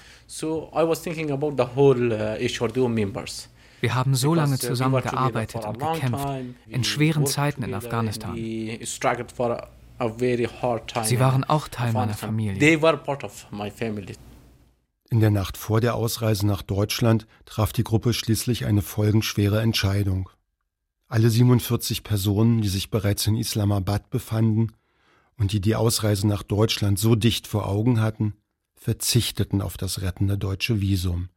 Wir 3.81 3.95
haben 3.95 4.15
so 4.15 4.35
lange 4.35 4.59
zusammen 4.59 5.03
gearbeitet 5.03 5.65
und 5.65 5.79
gekämpft, 5.79 6.29
in 6.67 6.83
schweren 6.83 7.27
Zeiten 7.27 7.63
in 7.63 7.75
Afghanistan. 7.75 8.35
Sie 8.35 8.81
waren 11.21 11.45
auch 11.45 11.69
Teil 11.69 11.93
meiner 11.93 12.15
Familie. 12.15 12.81
In 15.09 15.21
der 15.21 15.31
Nacht 15.31 15.57
vor 15.57 15.81
der 15.81 15.95
Ausreise 15.95 16.47
nach 16.47 16.63
Deutschland 16.63 17.27
traf 17.45 17.73
die 17.73 17.85
Gruppe 17.85 18.13
schließlich 18.13 18.67
eine 18.67 18.83
folgenschwere 18.83 19.61
Entscheidung. 19.61 20.31
Alle 21.07 21.31
47 21.31 22.03
Personen, 22.03 22.61
die 22.61 22.69
sich 22.69 22.91
bereits 22.91 23.27
in 23.29 23.37
Islamabad 23.37 24.11
befanden 24.11 24.73
und 25.37 25.53
die 25.53 25.61
die 25.61 25.77
Ausreise 25.77 26.27
nach 26.27 26.43
Deutschland 26.43 26.99
so 26.99 27.15
dicht 27.15 27.47
vor 27.47 27.69
Augen 27.69 28.01
hatten, 28.01 28.35
verzichteten 28.75 29.63
auf 29.63 29.77
das 29.77 30.03
rettende 30.03 30.37
deutsche 30.37 30.81
Visum. 30.81 31.29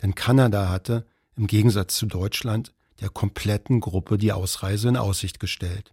Denn 0.00 0.14
Kanada 0.14 0.68
hatte, 0.68 1.04
im 1.36 1.48
Gegensatz 1.48 1.96
zu 1.96 2.06
Deutschland, 2.06 2.72
der 3.00 3.08
kompletten 3.08 3.80
Gruppe 3.80 4.16
die 4.16 4.32
Ausreise 4.32 4.88
in 4.88 4.96
Aussicht 4.96 5.40
gestellt. 5.40 5.92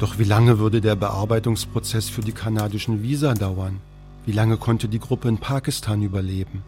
Doch 0.00 0.18
wie 0.18 0.24
lange 0.24 0.58
würde 0.58 0.80
der 0.80 0.96
Bearbeitungsprozess 0.96 2.08
für 2.08 2.22
die 2.22 2.32
kanadischen 2.32 3.02
Visa 3.02 3.34
dauern? 3.34 3.80
Wie 4.24 4.32
lange 4.32 4.56
konnte 4.56 4.88
die 4.88 4.98
Gruppe 4.98 5.28
in 5.28 5.36
Pakistan 5.36 6.00
überleben? 6.00 6.62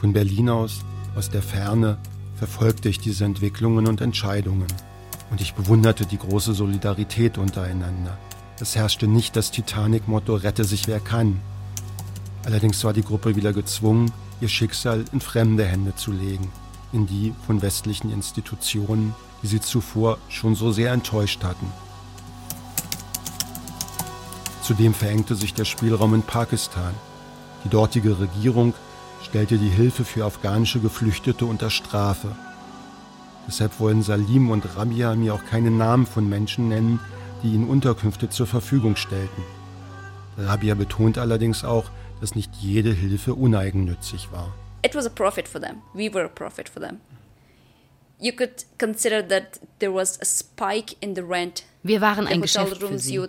Von 0.00 0.12
Berlin 0.12 0.50
aus, 0.50 0.80
aus 1.14 1.30
der 1.30 1.42
Ferne, 1.42 1.96
verfolgte 2.34 2.88
ich 2.88 2.98
diese 2.98 3.24
Entwicklungen 3.24 3.86
und 3.86 4.00
Entscheidungen. 4.00 4.66
Und 5.30 5.40
ich 5.40 5.54
bewunderte 5.54 6.06
die 6.06 6.18
große 6.18 6.54
Solidarität 6.54 7.38
untereinander. 7.38 8.18
Es 8.58 8.74
herrschte 8.74 9.06
nicht 9.06 9.36
das 9.36 9.52
Titanic-Motto 9.52 10.34
Rette 10.34 10.64
sich 10.64 10.88
wer 10.88 10.98
kann. 10.98 11.38
Allerdings 12.44 12.82
war 12.82 12.92
die 12.92 13.04
Gruppe 13.04 13.36
wieder 13.36 13.52
gezwungen, 13.52 14.10
ihr 14.40 14.48
Schicksal 14.48 15.04
in 15.12 15.20
fremde 15.20 15.64
Hände 15.64 15.94
zu 15.94 16.10
legen, 16.10 16.50
in 16.92 17.06
die 17.06 17.32
von 17.46 17.62
westlichen 17.62 18.12
Institutionen, 18.12 19.14
die 19.44 19.46
sie 19.46 19.60
zuvor 19.60 20.18
schon 20.28 20.56
so 20.56 20.72
sehr 20.72 20.92
enttäuscht 20.92 21.44
hatten. 21.44 21.83
Zudem 24.64 24.94
verengte 24.94 25.34
sich 25.34 25.52
der 25.52 25.66
Spielraum 25.66 26.14
in 26.14 26.22
Pakistan. 26.22 26.94
Die 27.64 27.68
dortige 27.68 28.18
Regierung 28.18 28.72
stellte 29.22 29.58
die 29.58 29.68
Hilfe 29.68 30.06
für 30.06 30.24
afghanische 30.24 30.80
Geflüchtete 30.80 31.44
unter 31.44 31.68
Strafe. 31.68 32.34
Deshalb 33.46 33.78
wollen 33.78 34.02
Salim 34.02 34.50
und 34.50 34.64
Rabia 34.74 35.14
mir 35.16 35.34
auch 35.34 35.44
keine 35.44 35.70
Namen 35.70 36.06
von 36.06 36.26
Menschen 36.30 36.70
nennen, 36.70 36.98
die 37.42 37.52
ihnen 37.52 37.68
Unterkünfte 37.68 38.30
zur 38.30 38.46
Verfügung 38.46 38.96
stellten. 38.96 39.42
Rabia 40.38 40.74
betont 40.74 41.18
allerdings 41.18 41.62
auch, 41.62 41.90
dass 42.22 42.34
nicht 42.34 42.54
jede 42.54 42.90
Hilfe 42.90 43.34
uneigennützig 43.34 44.32
war. 44.32 44.54
It 44.82 44.94
was 44.94 45.04
a 45.04 45.10
profit 45.10 45.46
for 45.46 45.60
them. 45.60 45.82
We 45.92 46.10
were 46.10 46.24
a 46.24 46.28
profit 46.28 46.70
for 46.70 46.80
them. 46.80 47.00
You 48.18 48.32
could 48.32 48.64
consider 48.78 49.28
that 49.28 49.60
there 49.80 49.92
was 49.92 50.18
a 50.22 50.24
spike 50.24 50.96
in 51.00 51.14
the 51.14 51.20
rent 51.22 51.64
wir 51.84 52.00
waren 52.00 52.26
ein 52.26 52.40
Geschäft 52.40 52.78
für 52.82 52.98
sie. 52.98 53.20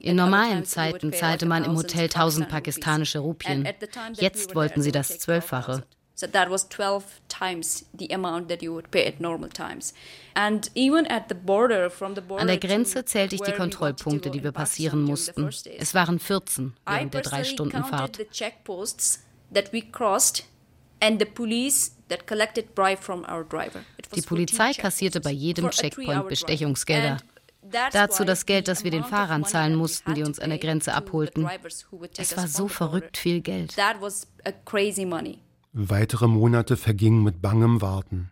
In 0.00 0.16
normalen 0.16 0.64
Zeiten 0.64 1.12
zahlte 1.12 1.46
man 1.46 1.62
im 1.64 1.76
Hotel 1.76 2.04
1000 2.04 2.48
pakistanische 2.48 3.18
Rupien. 3.18 3.68
Jetzt 4.14 4.54
wollten 4.54 4.82
sie 4.82 4.92
das 4.92 5.18
Zwölffache. 5.18 5.84
So 6.14 6.26
that 6.26 6.50
was 6.50 6.68
12 6.68 7.04
times 7.28 7.86
the 7.96 8.12
amount 8.12 8.48
that 8.48 8.60
you 8.60 8.72
would 8.72 8.90
pay 8.90 9.06
at 9.06 9.20
normal 9.20 9.50
times. 9.50 9.94
And 10.34 10.68
even 10.74 11.06
at 11.06 11.28
the 11.28 11.34
border 11.36 11.88
from 11.90 12.16
the 12.16 12.20
border 12.20 12.42
An 12.42 12.48
der 12.48 12.58
Grenze 12.58 13.04
zählte 13.04 13.36
ich 13.36 13.42
die 13.42 13.52
Kontrollpunkte, 13.52 14.28
die 14.30 14.42
wir 14.42 14.50
passieren 14.50 15.04
mussten. 15.04 15.48
Es 15.78 15.94
waren 15.94 16.18
14 16.18 16.74
während 16.84 17.14
der 17.14 17.20
drei 17.20 17.44
Stunden 17.44 17.84
Fahrt. 17.84 18.18
Die 24.16 24.22
Polizei 24.22 24.72
kassierte 24.72 25.20
bei 25.20 25.30
jedem 25.30 25.70
Checkpoint 25.70 26.28
Bestechungsgelder. 26.28 27.18
Dazu 27.92 28.24
das 28.24 28.46
Geld, 28.46 28.68
das 28.68 28.84
wir 28.84 28.90
den 28.90 29.04
Fahrern 29.04 29.44
zahlen 29.44 29.74
mussten, 29.74 30.14
die 30.14 30.22
uns 30.22 30.38
an 30.38 30.50
der 30.50 30.58
Grenze 30.58 30.94
abholten. 30.94 31.48
Es 32.16 32.36
war 32.36 32.48
so 32.48 32.68
verrückt 32.68 33.16
viel 33.16 33.40
Geld. 33.40 33.74
Weitere 35.72 36.26
Monate 36.26 36.76
vergingen 36.76 37.22
mit 37.22 37.42
bangem 37.42 37.80
Warten. 37.82 38.30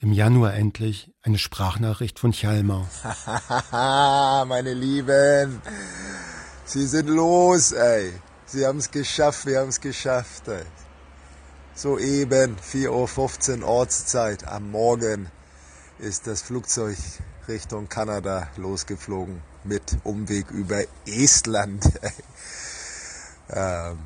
Im 0.00 0.12
Januar 0.12 0.54
endlich 0.54 1.10
eine 1.22 1.38
Sprachnachricht 1.38 2.18
von 2.20 2.32
Chalmar. 2.32 2.88
Meine 4.46 4.72
Lieben, 4.72 5.60
Sie 6.64 6.86
sind 6.86 7.08
los, 7.08 7.72
ey. 7.72 8.12
Sie 8.46 8.64
haben 8.64 8.78
es 8.78 8.90
geschafft, 8.90 9.46
wir 9.46 9.58
haben 9.58 9.70
es 9.70 9.80
geschafft, 9.80 10.46
ey. 10.48 10.62
Soeben 11.74 12.56
4.15 12.56 13.60
Uhr 13.60 13.68
Ortszeit 13.68 14.46
am 14.46 14.70
Morgen 14.70 15.30
ist 15.98 16.26
das 16.26 16.42
Flugzeug 16.42 16.96
Richtung 17.48 17.88
Kanada 17.88 18.48
losgeflogen 18.56 19.40
mit 19.64 19.96
Umweg 20.04 20.50
über 20.50 20.82
Estland. 21.06 21.82
ähm, 23.50 23.98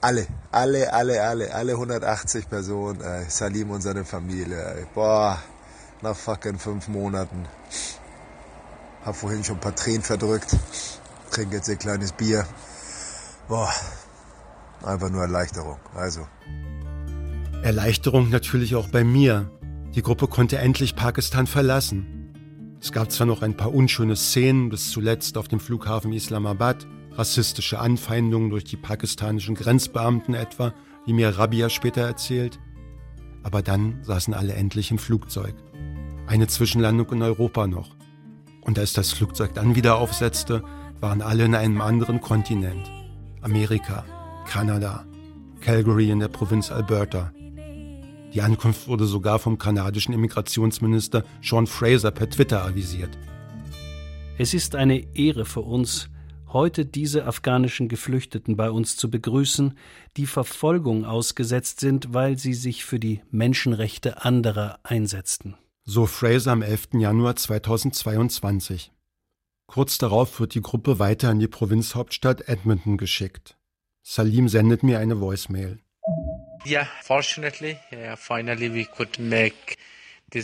alle, 0.00 0.26
alle, 0.50 0.92
alle, 0.92 1.22
alle, 1.22 1.54
alle 1.54 1.72
180 1.72 2.48
Personen, 2.48 3.02
ey, 3.02 3.26
Salim 3.28 3.70
und 3.70 3.82
seine 3.82 4.04
Familie. 4.04 4.76
Ey. 4.76 4.86
Boah, 4.94 5.38
nach 6.00 6.16
fucking 6.16 6.58
fünf 6.58 6.88
Monaten. 6.88 7.46
Hab 9.04 9.14
vorhin 9.16 9.44
schon 9.44 9.56
ein 9.56 9.60
paar 9.60 9.74
Tränen 9.74 10.02
verdrückt. 10.02 10.56
Trinke 11.30 11.56
jetzt 11.56 11.68
ein 11.68 11.78
kleines 11.78 12.12
Bier. 12.12 12.46
Boah, 13.46 13.72
einfach 14.82 15.10
nur 15.10 15.20
Erleichterung. 15.20 15.78
Also. 15.94 16.26
Erleichterung 17.62 18.30
natürlich 18.30 18.74
auch 18.74 18.88
bei 18.88 19.04
mir. 19.04 19.50
Die 19.94 20.02
Gruppe 20.02 20.28
konnte 20.28 20.58
endlich 20.58 20.96
Pakistan 20.96 21.46
verlassen. 21.46 22.15
Es 22.86 22.92
gab 22.92 23.10
zwar 23.10 23.26
noch 23.26 23.42
ein 23.42 23.56
paar 23.56 23.74
unschöne 23.74 24.14
Szenen, 24.14 24.68
bis 24.68 24.92
zuletzt 24.92 25.38
auf 25.38 25.48
dem 25.48 25.58
Flughafen 25.58 26.12
Islamabad, 26.12 26.86
rassistische 27.10 27.80
Anfeindungen 27.80 28.48
durch 28.48 28.62
die 28.62 28.76
pakistanischen 28.76 29.56
Grenzbeamten 29.56 30.34
etwa, 30.34 30.72
wie 31.04 31.12
mir 31.12 31.30
Rabia 31.30 31.68
später 31.68 32.02
erzählt. 32.02 32.60
Aber 33.42 33.60
dann 33.60 33.98
saßen 34.04 34.34
alle 34.34 34.52
endlich 34.52 34.92
im 34.92 34.98
Flugzeug. 34.98 35.56
Eine 36.28 36.46
Zwischenlandung 36.46 37.10
in 37.10 37.22
Europa 37.22 37.66
noch. 37.66 37.96
Und 38.60 38.78
als 38.78 38.92
das 38.92 39.12
Flugzeug 39.12 39.52
dann 39.54 39.74
wieder 39.74 39.98
aufsetzte, 39.98 40.62
waren 41.00 41.22
alle 41.22 41.44
in 41.44 41.56
einem 41.56 41.80
anderen 41.80 42.20
Kontinent. 42.20 42.88
Amerika, 43.42 44.04
Kanada, 44.46 45.04
Calgary 45.60 46.12
in 46.12 46.20
der 46.20 46.28
Provinz 46.28 46.70
Alberta. 46.70 47.32
Die 48.36 48.42
Ankunft 48.42 48.86
wurde 48.86 49.06
sogar 49.06 49.38
vom 49.38 49.56
kanadischen 49.56 50.12
Immigrationsminister 50.12 51.24
Sean 51.40 51.66
Fraser 51.66 52.10
per 52.10 52.28
Twitter 52.28 52.66
avisiert. 52.66 53.08
Es 54.36 54.52
ist 54.52 54.74
eine 54.74 55.16
Ehre 55.16 55.46
für 55.46 55.62
uns, 55.62 56.10
heute 56.52 56.84
diese 56.84 57.24
afghanischen 57.24 57.88
Geflüchteten 57.88 58.54
bei 58.54 58.70
uns 58.70 58.98
zu 58.98 59.10
begrüßen, 59.10 59.78
die 60.18 60.26
Verfolgung 60.26 61.06
ausgesetzt 61.06 61.80
sind, 61.80 62.12
weil 62.12 62.36
sie 62.36 62.52
sich 62.52 62.84
für 62.84 63.00
die 63.00 63.22
Menschenrechte 63.30 64.22
anderer 64.22 64.80
einsetzten. 64.82 65.54
So 65.86 66.04
Fraser 66.04 66.52
am 66.52 66.60
11. 66.60 66.88
Januar 66.98 67.36
2022. 67.36 68.92
Kurz 69.66 69.96
darauf 69.96 70.40
wird 70.40 70.54
die 70.54 70.60
Gruppe 70.60 70.98
weiter 70.98 71.30
in 71.30 71.38
die 71.38 71.48
Provinzhauptstadt 71.48 72.50
Edmonton 72.50 72.98
geschickt. 72.98 73.56
Salim 74.02 74.50
sendet 74.50 74.82
mir 74.82 74.98
eine 74.98 75.22
Voicemail. 75.22 75.78
Yeah, 76.64 76.86
fortunately, 77.02 77.78
yeah, 77.92 78.16
finally 78.16 78.72
we 78.72 78.84
could 78.84 79.18
make 79.18 79.76
Uh, 80.34 80.40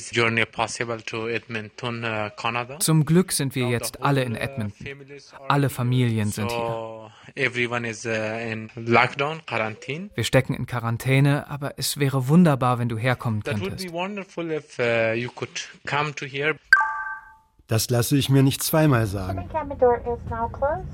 Zum 2.78 3.04
Glück 3.04 3.32
sind 3.32 3.54
wir 3.56 3.68
jetzt 3.68 4.00
alle 4.00 4.22
in 4.22 4.34
uh, 4.34 4.36
Edmonton. 4.36 4.86
Alle 5.48 5.70
Familien 5.70 6.28
sind 6.30 6.52
hier. 6.52 6.60
Uh, 6.60 7.08
wir 10.14 10.24
stecken 10.24 10.54
in 10.54 10.66
Quarantäne, 10.66 11.50
aber 11.50 11.74
es 11.78 11.98
wäre 11.98 12.28
wunderbar, 12.28 12.78
wenn 12.78 12.88
du 12.88 12.96
herkommen 12.96 13.42
könntest. 13.42 13.92
Das 17.66 17.90
lasse 17.90 18.16
ich 18.16 18.28
mir 18.28 18.42
nicht 18.42 18.62
zweimal 18.62 19.06
sagen. 19.06 19.48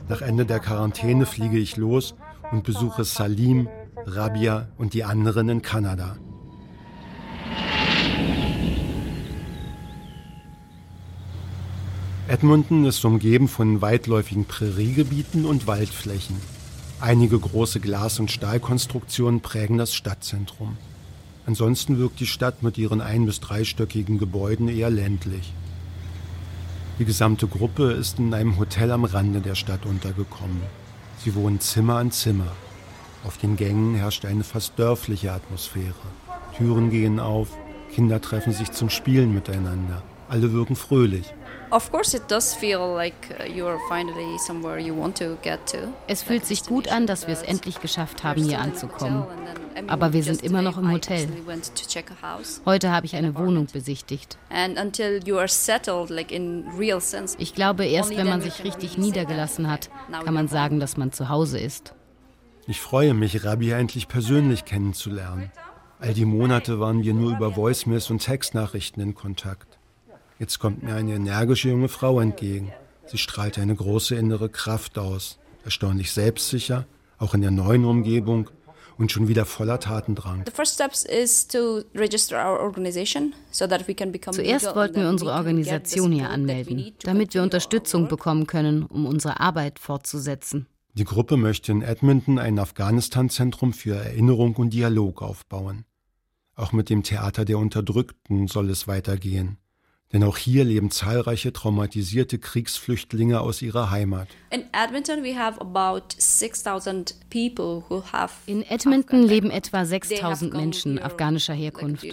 Nach 0.09 0.23
Ende 0.23 0.47
der 0.47 0.61
Quarantäne 0.61 1.27
fliege 1.27 1.59
ich 1.59 1.77
los 1.77 2.15
und 2.51 2.65
besuche 2.65 3.05
Salim, 3.05 3.69
Rabia 4.07 4.69
und 4.79 4.95
die 4.95 5.05
anderen 5.05 5.49
in 5.49 5.63
Kanada. 5.63 6.17
Edmonton 12.29 12.85
ist 12.85 13.05
umgeben 13.05 13.49
von 13.49 13.81
weitläufigen 13.81 14.45
Präriegebieten 14.45 15.47
und 15.47 15.67
Waldflächen. 15.67 16.37
Einige 17.01 17.39
große 17.39 17.81
Glas- 17.81 18.21
und 18.21 18.31
Stahlkonstruktionen 18.31 19.41
prägen 19.41 19.79
das 19.79 19.95
Stadtzentrum. 19.95 20.77
Ansonsten 21.47 21.97
wirkt 21.99 22.21
die 22.21 22.27
Stadt 22.27 22.63
mit 22.63 22.77
ihren 22.77 23.01
ein- 23.01 23.25
bis 23.25 23.41
dreistöckigen 23.41 24.19
Gebäuden 24.19 24.69
eher 24.69 24.91
ländlich. 24.91 25.55
Die 26.99 27.07
gesamte 27.07 27.47
Gruppe 27.47 27.93
ist 27.93 28.19
in 28.19 28.35
einem 28.35 28.59
Hotel 28.59 28.91
am 28.91 29.05
Rande 29.05 29.41
der 29.41 29.55
Stadt 29.55 29.87
untergekommen. 29.87 30.61
Sie 31.25 31.35
wohnen 31.35 31.61
Zimmer 31.61 31.97
an 31.97 32.11
Zimmer. 32.11 32.53
Auf 33.25 33.37
den 33.39 33.57
Gängen 33.57 33.95
herrscht 33.95 34.25
eine 34.25 34.45
fast 34.45 34.79
dörfliche 34.79 35.33
Atmosphäre. 35.33 35.95
Türen 36.57 36.91
gehen 36.91 37.21
auf, 37.21 37.49
Kinder 37.93 38.21
treffen 38.21 38.53
sich 38.53 38.73
zum 38.73 38.91
Spielen 38.91 39.35
miteinander. 39.35 40.03
Alle 40.29 40.53
wirken 40.53 40.77
fröhlich. 40.77 41.35
Es 46.07 46.23
fühlt 46.23 46.47
sich 46.47 46.65
gut 46.65 46.89
an, 46.89 47.07
dass 47.07 47.27
wir 47.27 47.35
es 47.35 47.43
endlich 47.43 47.81
geschafft 47.81 48.25
haben, 48.25 48.43
hier 48.43 48.61
anzukommen. 48.61 49.25
Aber 49.87 50.13
wir 50.13 50.23
sind 50.23 50.43
immer 50.43 50.63
noch 50.63 50.79
im 50.79 50.91
Hotel. 50.91 51.29
Heute 52.67 52.91
habe 52.91 53.07
ich 53.07 53.17
eine 53.17 53.35
Wohnung 53.37 53.67
besichtigt. 53.73 54.39
Ich 57.39 57.55
glaube, 57.55 57.85
erst 57.87 58.17
wenn 58.17 58.29
man 58.29 58.41
sich 58.41 58.65
richtig 58.65 58.99
niedergelassen 58.99 59.71
hat, 59.71 59.91
kann 60.25 60.35
man 60.35 60.49
sagen, 60.49 60.81
dass 60.81 60.97
man 60.97 61.13
zu 61.13 61.29
Hause 61.29 61.59
ist. 61.59 61.95
Ich 62.71 62.83
freue 62.83 63.15
mich, 63.15 63.45
Rabia 63.47 63.79
endlich 63.79 64.09
persönlich 64.09 64.67
kennenzulernen. 64.67 65.51
All 66.01 66.13
die 66.13 66.27
Monate 66.27 66.79
waren 66.79 67.03
wir 67.03 67.15
nur 67.15 67.35
über 67.35 67.57
Voicemails 67.57 68.11
und 68.11 68.19
Textnachrichten 68.19 69.03
in 69.03 69.15
Kontakt. 69.15 69.79
Jetzt 70.39 70.59
kommt 70.59 70.83
mir 70.83 70.95
eine 70.95 71.15
energische 71.15 71.71
junge 71.71 71.89
Frau 71.89 72.21
entgegen. 72.21 72.71
Sie 73.07 73.17
strahlt 73.17 73.59
eine 73.59 73.75
große 73.75 74.17
innere 74.17 74.51
Kraft 74.51 74.99
aus, 74.99 75.39
erstaunlich 75.65 76.13
selbstsicher, 76.13 76.85
auch 77.17 77.33
in 77.33 77.41
der 77.41 77.53
neuen 77.53 77.87
Umgebung 77.87 78.51
und 78.99 79.11
schon 79.13 79.29
wieder 79.29 79.47
voller 79.47 79.81
Tatendrang. 79.81 80.45
Zuerst 80.45 81.55
wollten 84.75 85.01
wir 85.01 85.09
unsere 85.09 85.33
Organisation 85.33 86.13
hier 86.13 86.29
anmelden, 86.29 86.93
damit 87.03 87.33
wir 87.33 87.43
Unterstützung 87.43 88.09
bekommen 88.09 88.47
können, 88.47 88.83
um 88.83 89.07
unsere 89.07 89.41
Arbeit 89.41 89.79
fortzusetzen. 89.79 90.67
Die 90.99 91.05
Gruppe 91.05 91.37
möchte 91.37 91.71
in 91.71 91.83
Edmonton 91.83 92.41
ein 92.41 92.59
Afghanistan-Zentrum 92.59 93.73
für 93.73 93.95
Erinnerung 93.95 94.57
und 94.57 94.71
Dialog 94.71 95.23
aufbauen. 95.23 95.85
Auch 96.57 96.73
mit 96.73 96.91
dem 96.91 97.05
Theater 97.05 97.45
der 97.45 97.59
Unterdrückten 97.59 98.49
soll 98.49 98.69
es 98.69 98.89
weitergehen. 98.89 99.59
Denn 100.13 100.25
auch 100.25 100.37
hier 100.37 100.65
leben 100.65 100.91
zahlreiche 100.91 101.53
traumatisierte 101.53 102.41
Kriegsflüchtlinge 102.41 103.41
aus 103.41 103.63
ihrer 103.63 103.93
Heimat. 103.93 104.27
In 104.51 104.65
Edmonton, 104.73 105.23
In 108.47 108.63
Edmonton 108.63 109.23
leben 109.23 109.51
etwa 109.53 109.85
6000 109.85 110.53
Menschen 110.53 110.99
afghanischer 110.99 111.55
Herkunft. 111.55 112.05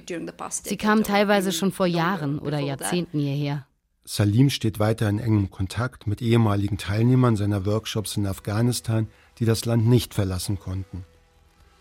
Sie 0.62 0.78
kamen 0.78 1.04
teilweise 1.04 1.52
schon 1.52 1.72
vor 1.72 1.88
Jahren 1.88 2.38
oder 2.38 2.60
Jahrzehnten 2.60 3.18
hierher. 3.18 3.66
Salim 4.08 4.52
steht 4.52 4.78
weiter 4.78 5.10
in 5.10 5.18
engem 5.18 5.50
Kontakt 5.50 6.06
mit 6.06 6.22
ehemaligen 6.22 6.78
Teilnehmern 6.78 7.36
seiner 7.36 7.66
Workshops 7.66 8.18
in 8.18 8.28
Afghanistan, 8.28 9.08
die 9.40 9.46
das 9.46 9.66
Land 9.66 9.88
nicht 9.88 10.14
verlassen 10.14 10.60
konnten. 10.60 11.06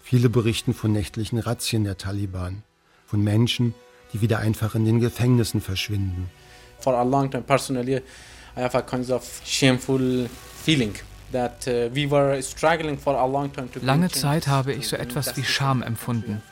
Viele 0.02 0.30
berichten 0.30 0.72
von 0.72 0.90
nächtlichen 0.90 1.38
Razzien 1.38 1.84
der 1.84 1.98
Taliban, 1.98 2.62
von 3.04 3.22
Menschen, 3.22 3.74
die 4.14 4.22
wieder 4.22 4.38
einfach 4.38 4.74
in 4.74 4.86
den 4.86 5.00
Gefängnissen 5.00 5.60
verschwinden. 5.60 6.30
For 6.78 6.94
a 6.94 7.02
long 7.02 7.30
time 7.30 7.42
personally 7.42 7.96
I 8.56 8.60
have 8.60 8.76
a 8.76 8.82
kind 8.82 9.10
of 9.10 9.42
shameful 9.44 10.26
feeling 10.64 10.94
lange 13.82 14.08
Zeit 14.10 14.46
habe 14.46 14.72
ich 14.72 14.88
so 14.88 14.96
etwas 14.96 15.36
wie 15.36 15.44
Scham 15.44 15.82
empfunden. 15.82 16.42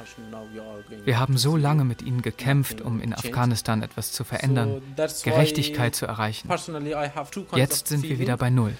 Wir 1.05 1.19
haben 1.19 1.37
so 1.37 1.57
lange 1.57 1.85
mit 1.85 2.03
ihnen 2.03 2.23
gekämpft, 2.23 2.81
um 2.81 3.01
in 3.01 3.15
Afghanistan 3.15 3.83
etwas 3.83 4.13
zu 4.13 4.25
verändern, 4.25 4.83
Gerechtigkeit 5.23 5.95
zu 5.95 6.07
erreichen. 6.07 6.49
Jetzt 7.55 7.89
sind 7.89 8.03
wir 8.03 8.19
wieder 8.19 8.37
bei 8.37 8.51
Null. 8.51 8.75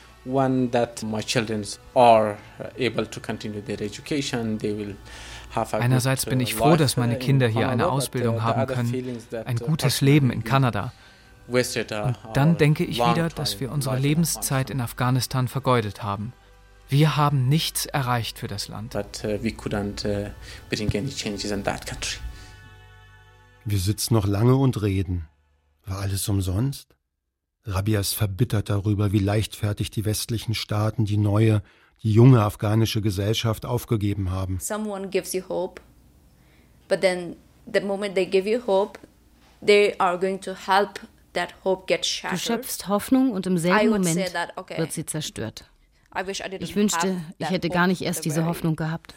Einerseits 5.73 6.27
bin 6.27 6.41
ich 6.41 6.55
froh, 6.55 6.77
dass 6.77 6.97
meine 6.97 7.19
Kinder 7.19 7.49
hier 7.49 7.69
eine 7.69 7.91
Ausbildung 7.91 8.43
haben 8.43 8.67
können, 8.67 9.19
ein 9.45 9.57
gutes 9.57 10.01
Leben 10.01 10.31
in 10.31 10.45
Kanada. 10.45 10.93
Und 11.53 12.17
dann 12.35 12.57
denke 12.57 12.85
ich 12.85 12.97
wieder, 12.97 13.29
dass 13.29 13.61
wir 13.61 13.71
unsere 13.71 13.99
Lebenszeit 13.99 14.71
in 14.71 14.81
Afghanistan 14.81 15.49
vergeudet 15.49 16.03
haben. 16.03 16.33
Wir 16.89 17.17
haben 17.17 17.49
nichts 17.49 17.87
erreicht 17.87 18.39
für 18.39 18.49
das 18.49 18.69
Land. 18.69 18.95
Uh, 18.95 18.99
uh, 18.99 19.39
wir 23.65 23.79
sitzen 23.79 24.15
noch 24.15 24.27
lange 24.27 24.57
und 24.57 24.83
reden. 24.83 25.29
War 25.87 26.01
alles 26.01 26.29
umsonst? 26.29 26.95
Rabia 27.65 28.01
ist 28.01 28.13
verbittert 28.15 28.69
darüber, 28.69 29.13
wie 29.13 29.21
leichtfertig 29.21 29.91
die 29.91 30.05
westlichen 30.05 30.55
Staaten 30.55 31.05
die 31.05 31.17
neue, 31.17 31.63
die 32.03 32.13
junge 32.13 32.43
afghanische 32.43 33.01
Gesellschaft 33.01 33.65
aufgegeben 33.65 34.31
haben. 34.31 34.59
Someone 34.61 35.09
gives 35.09 35.33
you 35.33 35.43
hope, 35.49 35.81
but 36.89 37.01
then 37.01 37.37
the 37.73 37.81
moment 37.81 38.17
they 38.17 38.27
give 38.27 38.49
you 38.49 38.61
hope, 38.67 38.99
they 39.65 39.95
are 39.99 40.19
going 40.19 40.41
to 40.41 40.55
help 40.55 41.01
Du 41.35 42.37
schöpfst 42.37 42.89
Hoffnung 42.89 43.31
und 43.33 43.47
im 43.47 43.59
selben 43.59 43.91
Moment 43.91 44.33
wird 44.77 44.93
sie 44.93 45.07
zerstört. 45.07 45.65
Ich 46.61 46.77
wünschte, 46.77 47.17
ich 47.39 47.49
hätte 47.49 47.69
gar 47.71 47.87
nicht 47.87 48.03
erst 48.03 48.25
diese 48.25 48.45
Hoffnung 48.45 48.77
gehabt. 48.77 49.15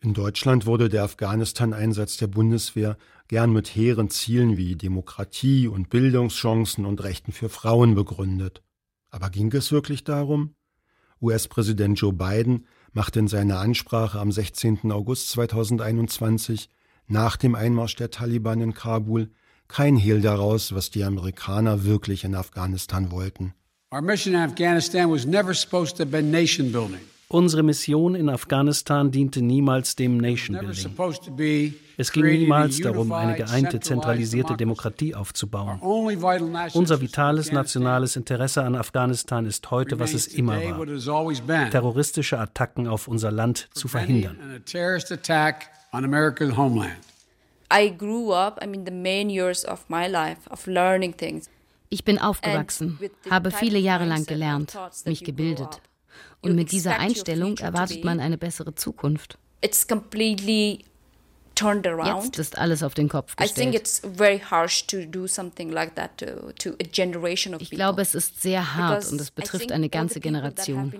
In 0.00 0.12
Deutschland 0.12 0.66
wurde 0.66 0.88
der 0.88 1.04
Afghanistan-Einsatz 1.04 2.16
der 2.18 2.26
Bundeswehr 2.26 2.96
gern 3.28 3.52
mit 3.52 3.68
hehren 3.68 4.10
Zielen 4.10 4.56
wie 4.56 4.76
Demokratie 4.76 5.66
und 5.66 5.88
Bildungschancen 5.88 6.84
und 6.84 7.02
Rechten 7.02 7.32
für 7.32 7.48
Frauen 7.48 7.94
begründet. 7.94 8.62
Aber 9.10 9.30
ging 9.30 9.52
es 9.52 9.72
wirklich 9.72 10.04
darum? 10.04 10.54
US-Präsident 11.22 11.98
Joe 11.98 12.12
Biden 12.12 12.66
machte 12.92 13.18
in 13.18 13.28
seiner 13.28 13.60
Ansprache 13.60 14.18
am 14.18 14.30
16. 14.30 14.92
August 14.92 15.30
2021 15.30 16.68
nach 17.06 17.36
dem 17.36 17.54
Einmarsch 17.54 17.96
der 17.96 18.10
Taliban 18.10 18.60
in 18.60 18.74
Kabul 18.74 19.30
kein 19.68 19.96
Hehl 19.96 20.20
daraus, 20.20 20.74
was 20.74 20.90
die 20.90 21.04
Amerikaner 21.04 21.84
wirklich 21.84 22.24
in 22.24 22.34
Afghanistan 22.34 23.10
wollten. 23.10 23.54
Unsere 27.28 27.62
Mission 27.62 28.14
in 28.14 28.28
Afghanistan 28.28 29.10
diente 29.10 29.40
niemals 29.42 29.96
dem 29.96 30.18
Nation 30.18 30.58
Building. 30.58 31.74
Es 31.96 32.12
ging 32.12 32.26
niemals 32.26 32.80
darum, 32.80 33.12
eine 33.12 33.34
geeinte, 33.34 33.80
zentralisierte 33.80 34.56
Demokratie 34.56 35.14
aufzubauen. 35.14 35.80
Unser 35.80 37.00
vitales 37.00 37.50
nationales 37.50 38.16
Interesse 38.16 38.62
an 38.62 38.74
Afghanistan 38.76 39.46
ist 39.46 39.70
heute, 39.70 39.98
was 39.98 40.12
es 40.12 40.26
immer 40.28 40.60
war, 40.62 41.70
terroristische 41.70 42.38
Attacken 42.38 42.86
auf 42.88 43.08
unser 43.08 43.30
Land 43.30 43.68
zu 43.72 43.88
verhindern 43.88 44.36
on 45.94 46.04
America's 46.04 46.56
homeland. 46.56 46.96
I 47.70 47.88
grew 47.88 48.32
up, 48.32 48.58
I 48.60 48.66
mean 48.66 48.84
the 48.84 48.90
main 48.90 49.30
years 49.30 49.64
of 49.64 49.84
my 49.88 50.08
life 50.08 50.40
of 50.50 50.66
learning 50.66 51.16
things. 51.16 51.48
Ich 51.88 52.04
bin 52.04 52.18
aufgewachsen, 52.18 52.98
habe 53.30 53.52
viele 53.52 53.78
Jahre 53.78 54.04
lang 54.04 54.26
gelernt, 54.26 54.76
mich 55.04 55.22
gebildet. 55.22 55.80
Und 56.40 56.56
mit 56.56 56.72
dieser 56.72 56.98
Einstellung 56.98 57.56
erwartet 57.58 58.04
man 58.04 58.20
eine 58.20 58.36
bessere 58.36 58.74
Zukunft. 58.74 59.38
It's 59.60 59.86
completely 59.86 60.84
turned 61.54 61.86
around. 61.86 62.24
Jetzt 62.24 62.38
ist 62.38 62.58
alles 62.58 62.82
auf 62.82 62.94
den 62.94 63.08
Kopf 63.08 63.36
gestellt. 63.36 63.90
Ich 67.60 67.70
glaube, 67.70 68.02
es 68.02 68.14
ist 68.14 68.42
sehr 68.42 68.74
hart 68.76 69.12
und 69.12 69.20
es 69.20 69.30
betrifft 69.30 69.72
eine 69.72 69.88
ganze 69.88 70.20
Generation. 70.20 70.92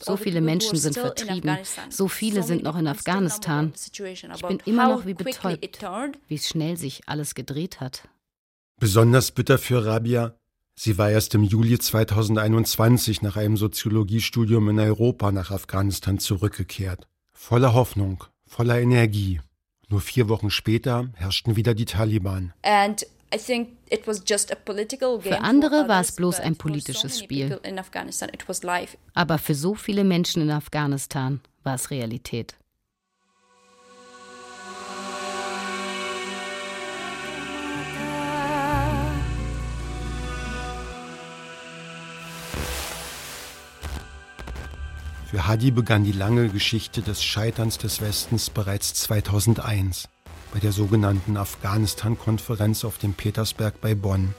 So 0.00 0.16
viele 0.16 0.40
Menschen 0.40 0.76
sind 0.76 0.94
vertrieben, 0.94 1.58
so 1.88 2.08
viele 2.08 2.42
sind 2.42 2.62
noch 2.62 2.76
in 2.76 2.86
Afghanistan. 2.86 3.72
Ich 3.74 4.42
bin 4.46 4.60
immer 4.64 4.88
noch 4.88 5.06
wie 5.06 5.14
betäubt, 5.14 5.78
wie 6.28 6.38
schnell 6.38 6.76
sich 6.76 7.02
alles 7.06 7.34
gedreht 7.34 7.80
hat. 7.80 8.08
Besonders 8.78 9.30
bitter 9.30 9.58
für 9.58 9.86
Rabia, 9.86 10.34
sie 10.74 10.98
war 10.98 11.10
erst 11.10 11.34
im 11.34 11.44
Juli 11.44 11.78
2021 11.78 13.22
nach 13.22 13.36
einem 13.36 13.56
Soziologiestudium 13.56 14.68
in 14.70 14.80
Europa 14.80 15.30
nach 15.32 15.50
Afghanistan 15.50 16.18
zurückgekehrt. 16.18 17.06
Voller 17.32 17.72
Hoffnung, 17.72 18.24
voller 18.46 18.80
Energie. 18.80 19.40
Nur 19.94 20.00
vier 20.00 20.28
Wochen 20.28 20.50
später 20.50 21.08
herrschten 21.14 21.54
wieder 21.54 21.72
die 21.72 21.84
Taliban. 21.84 22.52
Für 25.20 25.40
andere 25.40 25.86
war 25.86 26.00
es 26.00 26.10
bloß 26.16 26.40
ein 26.40 26.56
politisches 26.56 27.20
Spiel. 27.20 27.60
Aber 29.14 29.38
für 29.38 29.54
so 29.54 29.76
viele 29.76 30.02
Menschen 30.02 30.42
in 30.42 30.50
Afghanistan 30.50 31.40
war 31.62 31.76
es 31.76 31.92
Realität. 31.92 32.56
Für 45.34 45.48
Hadi 45.48 45.72
begann 45.72 46.04
die 46.04 46.12
lange 46.12 46.48
Geschichte 46.48 47.02
des 47.02 47.20
Scheiterns 47.20 47.76
des 47.76 48.00
Westens 48.00 48.50
bereits 48.50 48.94
2001 48.94 50.08
bei 50.52 50.60
der 50.60 50.70
sogenannten 50.70 51.36
Afghanistan-Konferenz 51.36 52.84
auf 52.84 52.98
dem 52.98 53.14
Petersberg 53.14 53.80
bei 53.80 53.96
Bonn. 53.96 54.32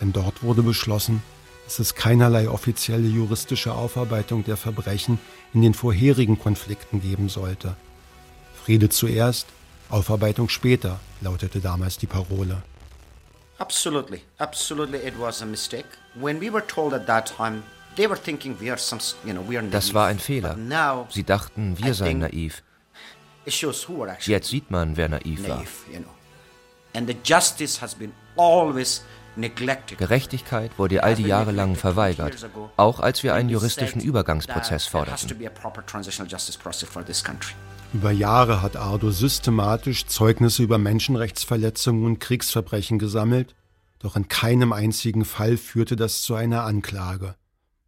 Denn 0.00 0.12
dort 0.12 0.44
wurde 0.44 0.62
beschlossen, 0.62 1.24
dass 1.64 1.80
es 1.80 1.96
keinerlei 1.96 2.48
offizielle 2.48 3.08
juristische 3.08 3.72
Aufarbeitung 3.74 4.44
der 4.44 4.56
Verbrechen 4.56 5.18
in 5.52 5.62
den 5.62 5.74
vorherigen 5.74 6.38
Konflikten 6.38 7.02
geben 7.02 7.28
sollte. 7.28 7.74
Friede 8.64 8.88
zuerst, 8.88 9.48
Aufarbeitung 9.88 10.48
später, 10.48 11.00
lautete 11.20 11.58
damals 11.58 11.98
die 11.98 12.06
Parole. 12.06 12.62
Absolutely, 13.58 14.20
absolutely 14.38 15.00
it 15.00 15.18
was 15.18 15.42
a 15.42 15.46
mistake. 15.46 15.88
When 16.14 16.40
we 16.40 16.52
were 16.52 16.64
told 16.64 16.92
at 16.92 17.08
that 17.08 17.26
time 17.36 17.64
das 19.70 19.94
war 19.94 20.06
ein 20.06 20.18
Fehler. 20.18 20.56
Sie 21.10 21.24
dachten, 21.24 21.78
wir 21.78 21.94
seien 21.94 22.18
naiv. 22.18 22.62
Jetzt 24.26 24.48
sieht 24.48 24.70
man, 24.70 24.96
wer 24.96 25.08
naiv 25.08 25.48
war. 25.48 25.64
Gerechtigkeit 29.96 30.78
wurde 30.78 31.02
all 31.02 31.14
die 31.14 31.24
Jahre 31.24 31.52
lang 31.52 31.74
verweigert, 31.74 32.48
auch 32.76 33.00
als 33.00 33.22
wir 33.22 33.34
einen 33.34 33.48
juristischen 33.48 34.00
Übergangsprozess 34.00 34.86
forderten. 34.86 35.38
Über 37.92 38.10
Jahre 38.10 38.62
hat 38.62 38.76
Ardo 38.76 39.10
systematisch 39.10 40.06
Zeugnisse 40.06 40.62
über 40.62 40.78
Menschenrechtsverletzungen 40.78 42.04
und 42.04 42.18
Kriegsverbrechen 42.18 42.98
gesammelt, 42.98 43.54
doch 44.00 44.16
in 44.16 44.28
keinem 44.28 44.72
einzigen 44.72 45.24
Fall 45.24 45.56
führte 45.56 45.96
das 45.96 46.22
zu 46.22 46.34
einer 46.34 46.64
Anklage 46.64 47.36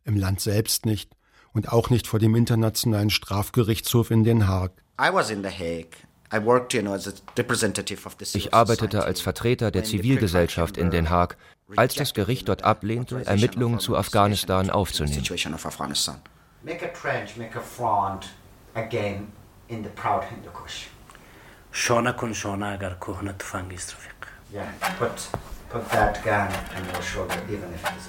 im 0.08 0.16
Land 0.16 0.40
selbst 0.40 0.86
nicht 0.86 1.12
und 1.52 1.72
auch 1.72 1.90
nicht 1.90 2.06
vor 2.06 2.18
dem 2.18 2.34
Internationalen 2.34 3.10
Strafgerichtshof 3.10 4.10
in 4.10 4.24
Den 4.24 4.48
Haag. 4.48 4.72
Ich 8.34 8.54
arbeitete 8.54 9.04
als 9.04 9.20
Vertreter 9.20 9.70
der 9.70 9.84
Zivilgesellschaft 9.84 10.76
in 10.76 10.90
Den 10.90 11.10
Haag, 11.10 11.36
als 11.76 11.94
das 11.94 12.14
Gericht 12.14 12.48
dort 12.48 12.64
ablehnte, 12.64 13.24
Ermittlungen 13.24 13.78
zu 13.78 13.96
Afghanistan 13.96 14.70
aufzunehmen. 14.70 15.22
Ja, 24.50 24.64
kun 24.98 25.10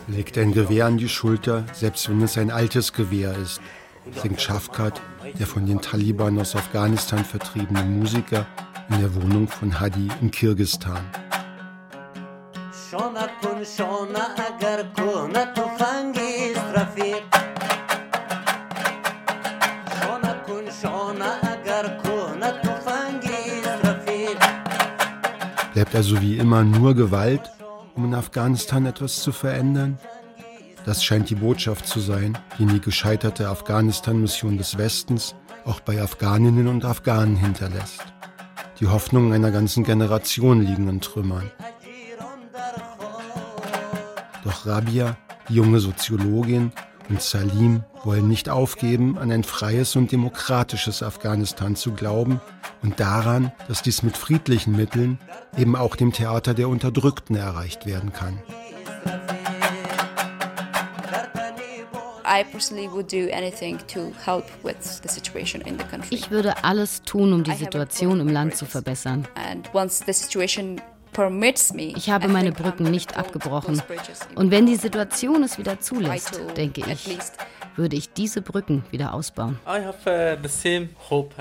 Legt 0.08 0.38
ein 0.38 0.54
Gewehr 0.54 0.86
an 0.86 0.98
die 0.98 1.10
Schulter, 1.10 1.65
selbst 1.74 2.10
wenn 2.10 2.22
es 2.22 2.38
ein 2.38 2.52
altes 2.52 2.93
Gewehr 2.93 3.36
ist, 3.36 3.60
singt 4.22 4.41
Shafkat, 4.41 5.02
der 5.38 5.45
von 5.45 5.65
den 5.65 5.82
Taliban 5.82 6.39
aus 6.39 6.56
Afghanistan 6.56 7.26
vertriebene 7.26 7.84
Musiker, 7.84 8.45
in 8.89 9.02
der 9.02 9.13
Wohnung 9.13 9.48
von 9.48 9.78
Hadi 9.78 10.08
in 10.22 10.32
Kirgistan. 10.32 11.04
Bleibt 25.73 25.95
also 25.95 26.21
wie 26.21 26.38
immer 26.38 26.63
nur 26.63 26.95
Gewalt, 26.95 27.51
um 27.95 28.05
in 28.05 28.15
Afghanistan 28.15 28.86
etwas 28.86 29.21
zu 29.21 29.32
verändern? 29.32 29.99
Das 30.86 31.03
scheint 31.03 31.29
die 31.29 31.36
Botschaft 31.36 31.86
zu 31.88 31.99
sein, 31.99 32.38
die 32.58 32.65
die 32.65 32.82
gescheiterte 32.82 33.49
Afghanistan-Mission 33.49 34.58
des 34.58 34.77
Westens 34.77 35.36
auch 35.65 35.79
bei 35.82 36.01
Afghaninnen 36.01 36.67
und 36.67 36.86
Afghanen 36.86 37.36
hinterlässt. 37.36 38.01
Die 38.79 38.88
Hoffnungen 38.88 39.34
einer 39.34 39.51
ganzen 39.51 39.84
Generation 39.84 40.62
liegen 40.62 40.88
in 40.88 41.01
Trümmern. 41.01 41.51
Doch 44.43 44.65
Rabia, 44.65 45.17
die 45.49 45.55
junge 45.55 45.79
Soziologin, 45.79 46.71
und 47.10 47.22
Salim 47.22 47.84
wollen 48.04 48.28
nicht 48.28 48.50
aufgeben, 48.50 49.17
an 49.17 49.32
ein 49.32 49.43
freies 49.43 49.95
und 49.95 50.12
demokratisches 50.12 51.04
Afghanistan 51.04 51.76
zu 51.76 51.91
glauben 51.91 52.39
und 52.82 53.00
daran, 53.00 53.52
dass 53.67 53.82
dies 53.82 54.04
mit 54.04 54.15
friedlichen 54.15 54.76
Mitteln 54.76 55.19
eben 55.58 55.76
auch 55.76 55.95
dem 55.95 56.13
Theater 56.13 56.54
der 56.54 56.69
Unterdrückten 56.69 57.36
erreicht 57.36 57.86
werden 57.86 58.13
kann. 58.13 58.41
Ich 66.12 66.30
würde 66.30 66.63
alles 66.63 67.02
tun, 67.02 67.34
um 67.34 67.43
die 67.43 67.56
Situation 67.56 68.19
im 68.19 68.28
Land 68.28 68.56
zu 68.56 68.65
verbessern. 68.67 69.28
Ich 71.95 72.10
habe 72.10 72.27
meine 72.27 72.51
Brücken 72.51 72.86
nicht 72.86 73.17
abgebrochen. 73.17 73.82
Und 74.36 74.51
wenn 74.51 74.65
die 74.65 74.75
Situation 74.75 75.43
es 75.43 75.58
wieder 75.58 75.79
zulässt, 75.79 76.39
denke 76.55 76.82
ich, 76.91 77.17
würde 77.75 77.95
ich 77.95 78.13
diese 78.13 78.41
Brücken 78.41 78.84
wieder 78.91 79.13
ausbauen. 79.13 79.60
I 79.65 79.84
have 79.84 80.10
uh, 80.10 80.41
the 80.41 80.49
same 80.49 80.89
hope. 81.10 81.36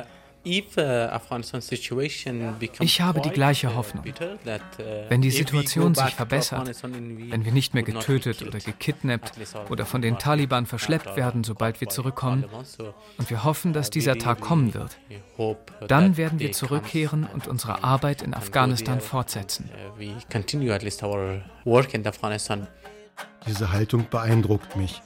Uh, 0.44 1.08
ich 2.80 3.00
habe 3.00 3.20
die 3.20 3.30
gleiche 3.30 3.74
Hoffnung. 3.74 4.04
Uh, 4.06 4.12
wenn 5.08 5.20
die 5.20 5.30
Situation 5.30 5.94
sich 5.94 6.14
verbessert, 6.14 6.70
wenn 6.82 7.44
wir 7.44 7.52
nicht 7.52 7.74
mehr 7.74 7.82
getötet 7.82 8.42
oder 8.42 8.58
gekidnappt 8.58 9.32
oder 9.68 9.84
von 9.84 10.00
den 10.00 10.18
Taliban 10.18 10.66
verschleppt 10.66 11.16
werden, 11.16 11.44
sobald 11.44 11.80
wir 11.80 11.88
zurückkommen, 11.88 12.44
und 13.18 13.30
wir 13.30 13.44
hoffen, 13.44 13.72
dass 13.72 13.90
dieser 13.90 14.16
Tag 14.16 14.40
kommen 14.40 14.74
wird, 14.74 14.98
dann 15.86 16.16
werden 16.16 16.38
wir 16.38 16.52
zurückkehren 16.52 17.26
und 17.32 17.48
unsere 17.48 17.82
Arbeit 17.82 18.22
in 18.22 18.34
Afghanistan 18.34 19.00
fortsetzen. 19.00 19.68
Diese 23.46 23.72
Haltung 23.72 24.06
beeindruckt 24.10 24.76
mich. 24.76 25.02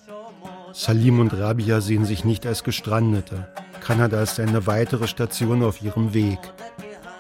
Salim 0.73 1.21
und 1.21 1.35
Rabia 1.35 1.81
sehen 1.81 2.05
sich 2.05 2.25
nicht 2.25 2.47
als 2.47 2.65
Gestrandete. 2.65 3.49
Kanada 3.85 4.23
ist 4.23 4.39
eine 4.39 4.67
weitere 4.69 5.09
Station 5.09 5.65
auf 5.65 5.83
ihrem 5.83 6.15
Weg. 6.15 6.39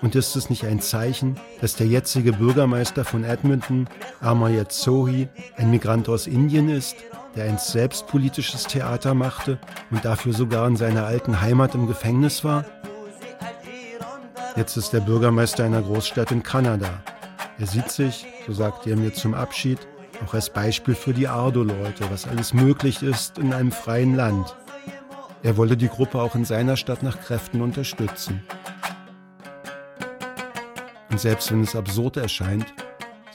Und 0.00 0.14
ist 0.14 0.36
es 0.36 0.48
nicht 0.48 0.64
ein 0.64 0.80
Zeichen, 0.80 1.36
dass 1.60 1.76
der 1.76 1.86
jetzige 1.86 2.32
Bürgermeister 2.32 3.04
von 3.04 3.24
Edmonton, 3.24 3.88
Amarjad 4.20 4.72
Sohi, 4.72 5.28
ein 5.56 5.70
Migrant 5.70 6.08
aus 6.08 6.26
Indien 6.26 6.68
ist, 6.68 6.96
der 7.34 7.46
einst 7.46 7.68
selbst 7.68 8.06
politisches 8.06 8.64
Theater 8.64 9.14
machte 9.14 9.58
und 9.90 10.04
dafür 10.04 10.32
sogar 10.32 10.66
in 10.68 10.76
seiner 10.76 11.04
alten 11.04 11.40
Heimat 11.40 11.74
im 11.74 11.86
Gefängnis 11.86 12.44
war? 12.44 12.64
Jetzt 14.54 14.76
ist 14.76 14.94
er 14.94 15.00
Bürgermeister 15.00 15.64
einer 15.64 15.82
Großstadt 15.82 16.30
in 16.30 16.42
Kanada. 16.42 17.02
Er 17.58 17.66
sieht 17.66 17.90
sich, 17.90 18.26
so 18.46 18.52
sagte 18.52 18.90
er 18.90 18.96
mir 18.96 19.12
zum 19.14 19.34
Abschied, 19.34 19.78
auch 20.24 20.34
als 20.34 20.50
Beispiel 20.50 20.94
für 20.94 21.12
die 21.12 21.26
Ardo-Leute, 21.26 22.10
was 22.10 22.28
alles 22.28 22.54
möglich 22.54 23.02
ist 23.02 23.38
in 23.38 23.52
einem 23.52 23.72
freien 23.72 24.14
Land. 24.14 24.54
Er 25.44 25.56
wolle 25.56 25.76
die 25.76 25.88
Gruppe 25.88 26.22
auch 26.22 26.36
in 26.36 26.44
seiner 26.44 26.76
Stadt 26.76 27.02
nach 27.02 27.20
Kräften 27.20 27.62
unterstützen. 27.62 28.42
Und 31.10 31.20
selbst 31.20 31.50
wenn 31.50 31.62
es 31.62 31.74
absurd 31.74 32.16
erscheint, 32.16 32.72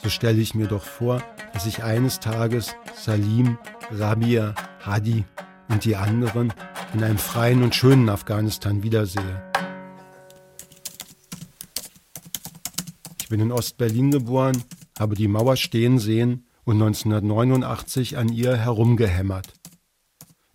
so 0.02 0.08
stelle 0.08 0.40
ich 0.40 0.54
mir 0.54 0.68
doch 0.68 0.84
vor, 0.84 1.22
dass 1.52 1.66
ich 1.66 1.82
eines 1.82 2.18
Tages 2.18 2.74
Salim, 2.94 3.58
Rabia, 3.90 4.54
Hadi 4.80 5.24
und 5.68 5.84
die 5.84 5.96
anderen 5.96 6.52
in 6.94 7.04
einem 7.04 7.18
freien 7.18 7.62
und 7.62 7.74
schönen 7.74 8.08
Afghanistan 8.08 8.82
wiedersehe. 8.82 9.42
Ich 13.20 13.28
bin 13.28 13.40
in 13.40 13.52
Ostberlin 13.52 14.10
geboren, 14.10 14.64
habe 14.98 15.14
die 15.14 15.28
Mauer 15.28 15.56
stehen 15.56 15.98
sehen 15.98 16.46
und 16.64 16.76
1989 16.76 18.16
an 18.16 18.30
ihr 18.30 18.56
herumgehämmert. 18.56 19.57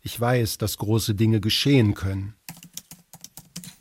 Ich 0.06 0.20
weiß, 0.20 0.58
dass 0.58 0.78
große 0.78 1.16
Dinge 1.16 1.40
geschehen 1.40 1.94
können. 1.94 2.36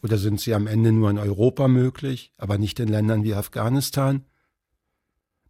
Oder 0.05 0.19
sind 0.19 0.41
sie 0.41 0.55
am 0.55 0.69
Ende 0.69 0.93
nur 0.93 1.11
in 1.11 1.19
Europa 1.19 1.67
möglich, 1.67 2.33
aber 2.39 2.59
nicht 2.59 2.79
in 2.79 2.89
Ländern 2.89 3.25
wie 3.25 3.35
Afghanistan? 3.35 4.25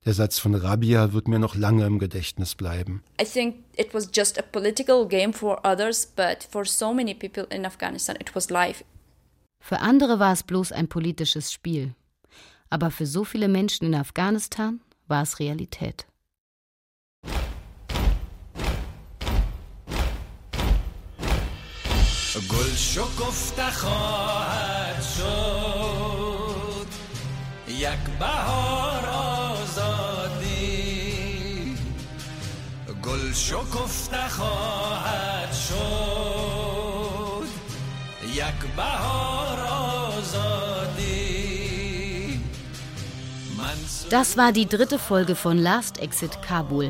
Der 0.06 0.14
Satz 0.14 0.38
von 0.38 0.54
Rabia 0.54 1.12
wird 1.12 1.28
mir 1.28 1.38
noch 1.38 1.54
lange 1.54 1.86
im 1.86 1.98
Gedächtnis 1.98 2.54
bleiben. 2.54 3.04
I 3.20 3.24
think 3.24 3.56
it 3.76 3.92
was 3.92 4.08
just 4.12 4.38
a 4.38 4.42
political 4.42 5.06
game 5.06 5.32
for 5.32 5.60
others, 5.64 6.06
but 6.06 6.42
for 6.50 6.64
so 6.64 6.92
many 6.92 7.14
people 7.14 7.46
in 7.54 7.66
Afghanistan 7.66 8.16
it 8.16 8.34
was 8.34 8.48
life. 8.50 8.82
Für 9.60 9.78
andere 9.80 10.18
war 10.18 10.32
es 10.32 10.42
bloß 10.42 10.72
ein 10.72 10.88
politisches 10.88 11.52
Spiel. 11.52 11.94
Aber 12.70 12.90
für 12.90 13.06
so 13.06 13.24
viele 13.24 13.48
Menschen 13.48 13.86
in 13.86 13.94
Afghanistan 13.94 14.80
war 15.06 15.22
es 15.22 15.38
Realität. 15.38 16.06
گل 22.49 22.75
شکفته 22.75 23.71
خواهد 23.71 25.03
شد 25.17 26.87
یک 27.67 28.03
بهار 28.19 29.05
آزادی 29.55 30.57
گل 33.03 33.33
شکفته 33.33 34.29
خواهد 34.29 35.53
شد 35.53 37.47
یک 38.33 38.75
بهار 38.75 39.59
آزادی 39.59 40.77
Das 44.09 44.37
war 44.37 44.51
die 44.53 44.67
dritte 44.67 44.99
Folge 44.99 45.35
von 45.35 45.57
Last 45.57 45.99
Exit 45.99 46.41
Kabul, 46.41 46.89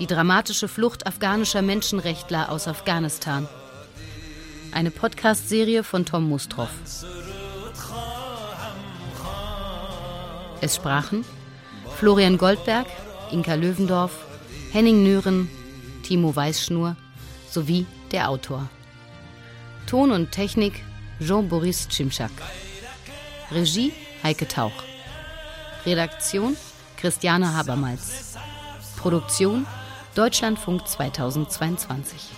die 0.00 0.08
dramatische 0.08 0.66
Flucht 0.66 1.06
afghanischer 1.06 1.62
Menschenrechtler 1.62 2.50
aus 2.50 2.66
Afghanistan 2.66 3.46
eine 4.75 4.91
Podcast-Serie 4.91 5.83
von 5.83 6.05
Tom 6.05 6.27
Mustroff. 6.27 6.69
Es 10.59 10.75
sprachen 10.75 11.23
Florian 11.97 12.37
Goldberg, 12.37 12.85
Inka 13.31 13.53
Löwendorf, 13.55 14.11
Henning 14.73 15.01
Nüren, 15.01 15.49
Timo 16.03 16.35
Weißschnur 16.35 16.97
sowie 17.49 17.85
der 18.11 18.29
Autor. 18.29 18.67
Ton 19.87 20.11
und 20.11 20.31
Technik 20.31 20.83
Jean-Boris 21.21 21.87
Cimczak. 21.89 22.31
Regie 23.51 23.93
Heike 24.23 24.47
Tauch. 24.47 24.83
Redaktion 25.85 26.57
Christiane 26.97 27.55
Habermals. 27.55 28.35
Produktion 28.97 29.65
Deutschlandfunk 30.15 30.85
2022. 30.85 32.31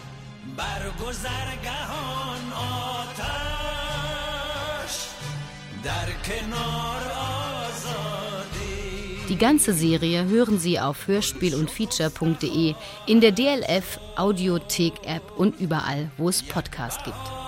Die 9.28 9.38
ganze 9.38 9.72
Serie 9.72 10.24
hören 10.26 10.58
Sie 10.58 10.78
auf 10.78 11.06
hörspiel- 11.06 11.54
und 11.54 11.70
feature.de, 11.70 12.74
in 13.06 13.20
der 13.20 13.32
DLF 13.32 13.98
Audiothek-App 14.16 15.22
und 15.36 15.58
überall, 15.60 16.10
wo 16.18 16.28
es 16.28 16.42
Podcast 16.42 17.04
gibt. 17.04 17.42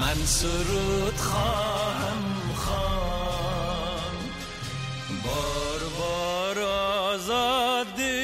من 0.00 0.26
سرود 0.26 1.16
خواهم 1.16 2.54
خان 2.56 4.14
بار 5.24 5.80
بار 5.98 6.58
آزادی 7.14 8.23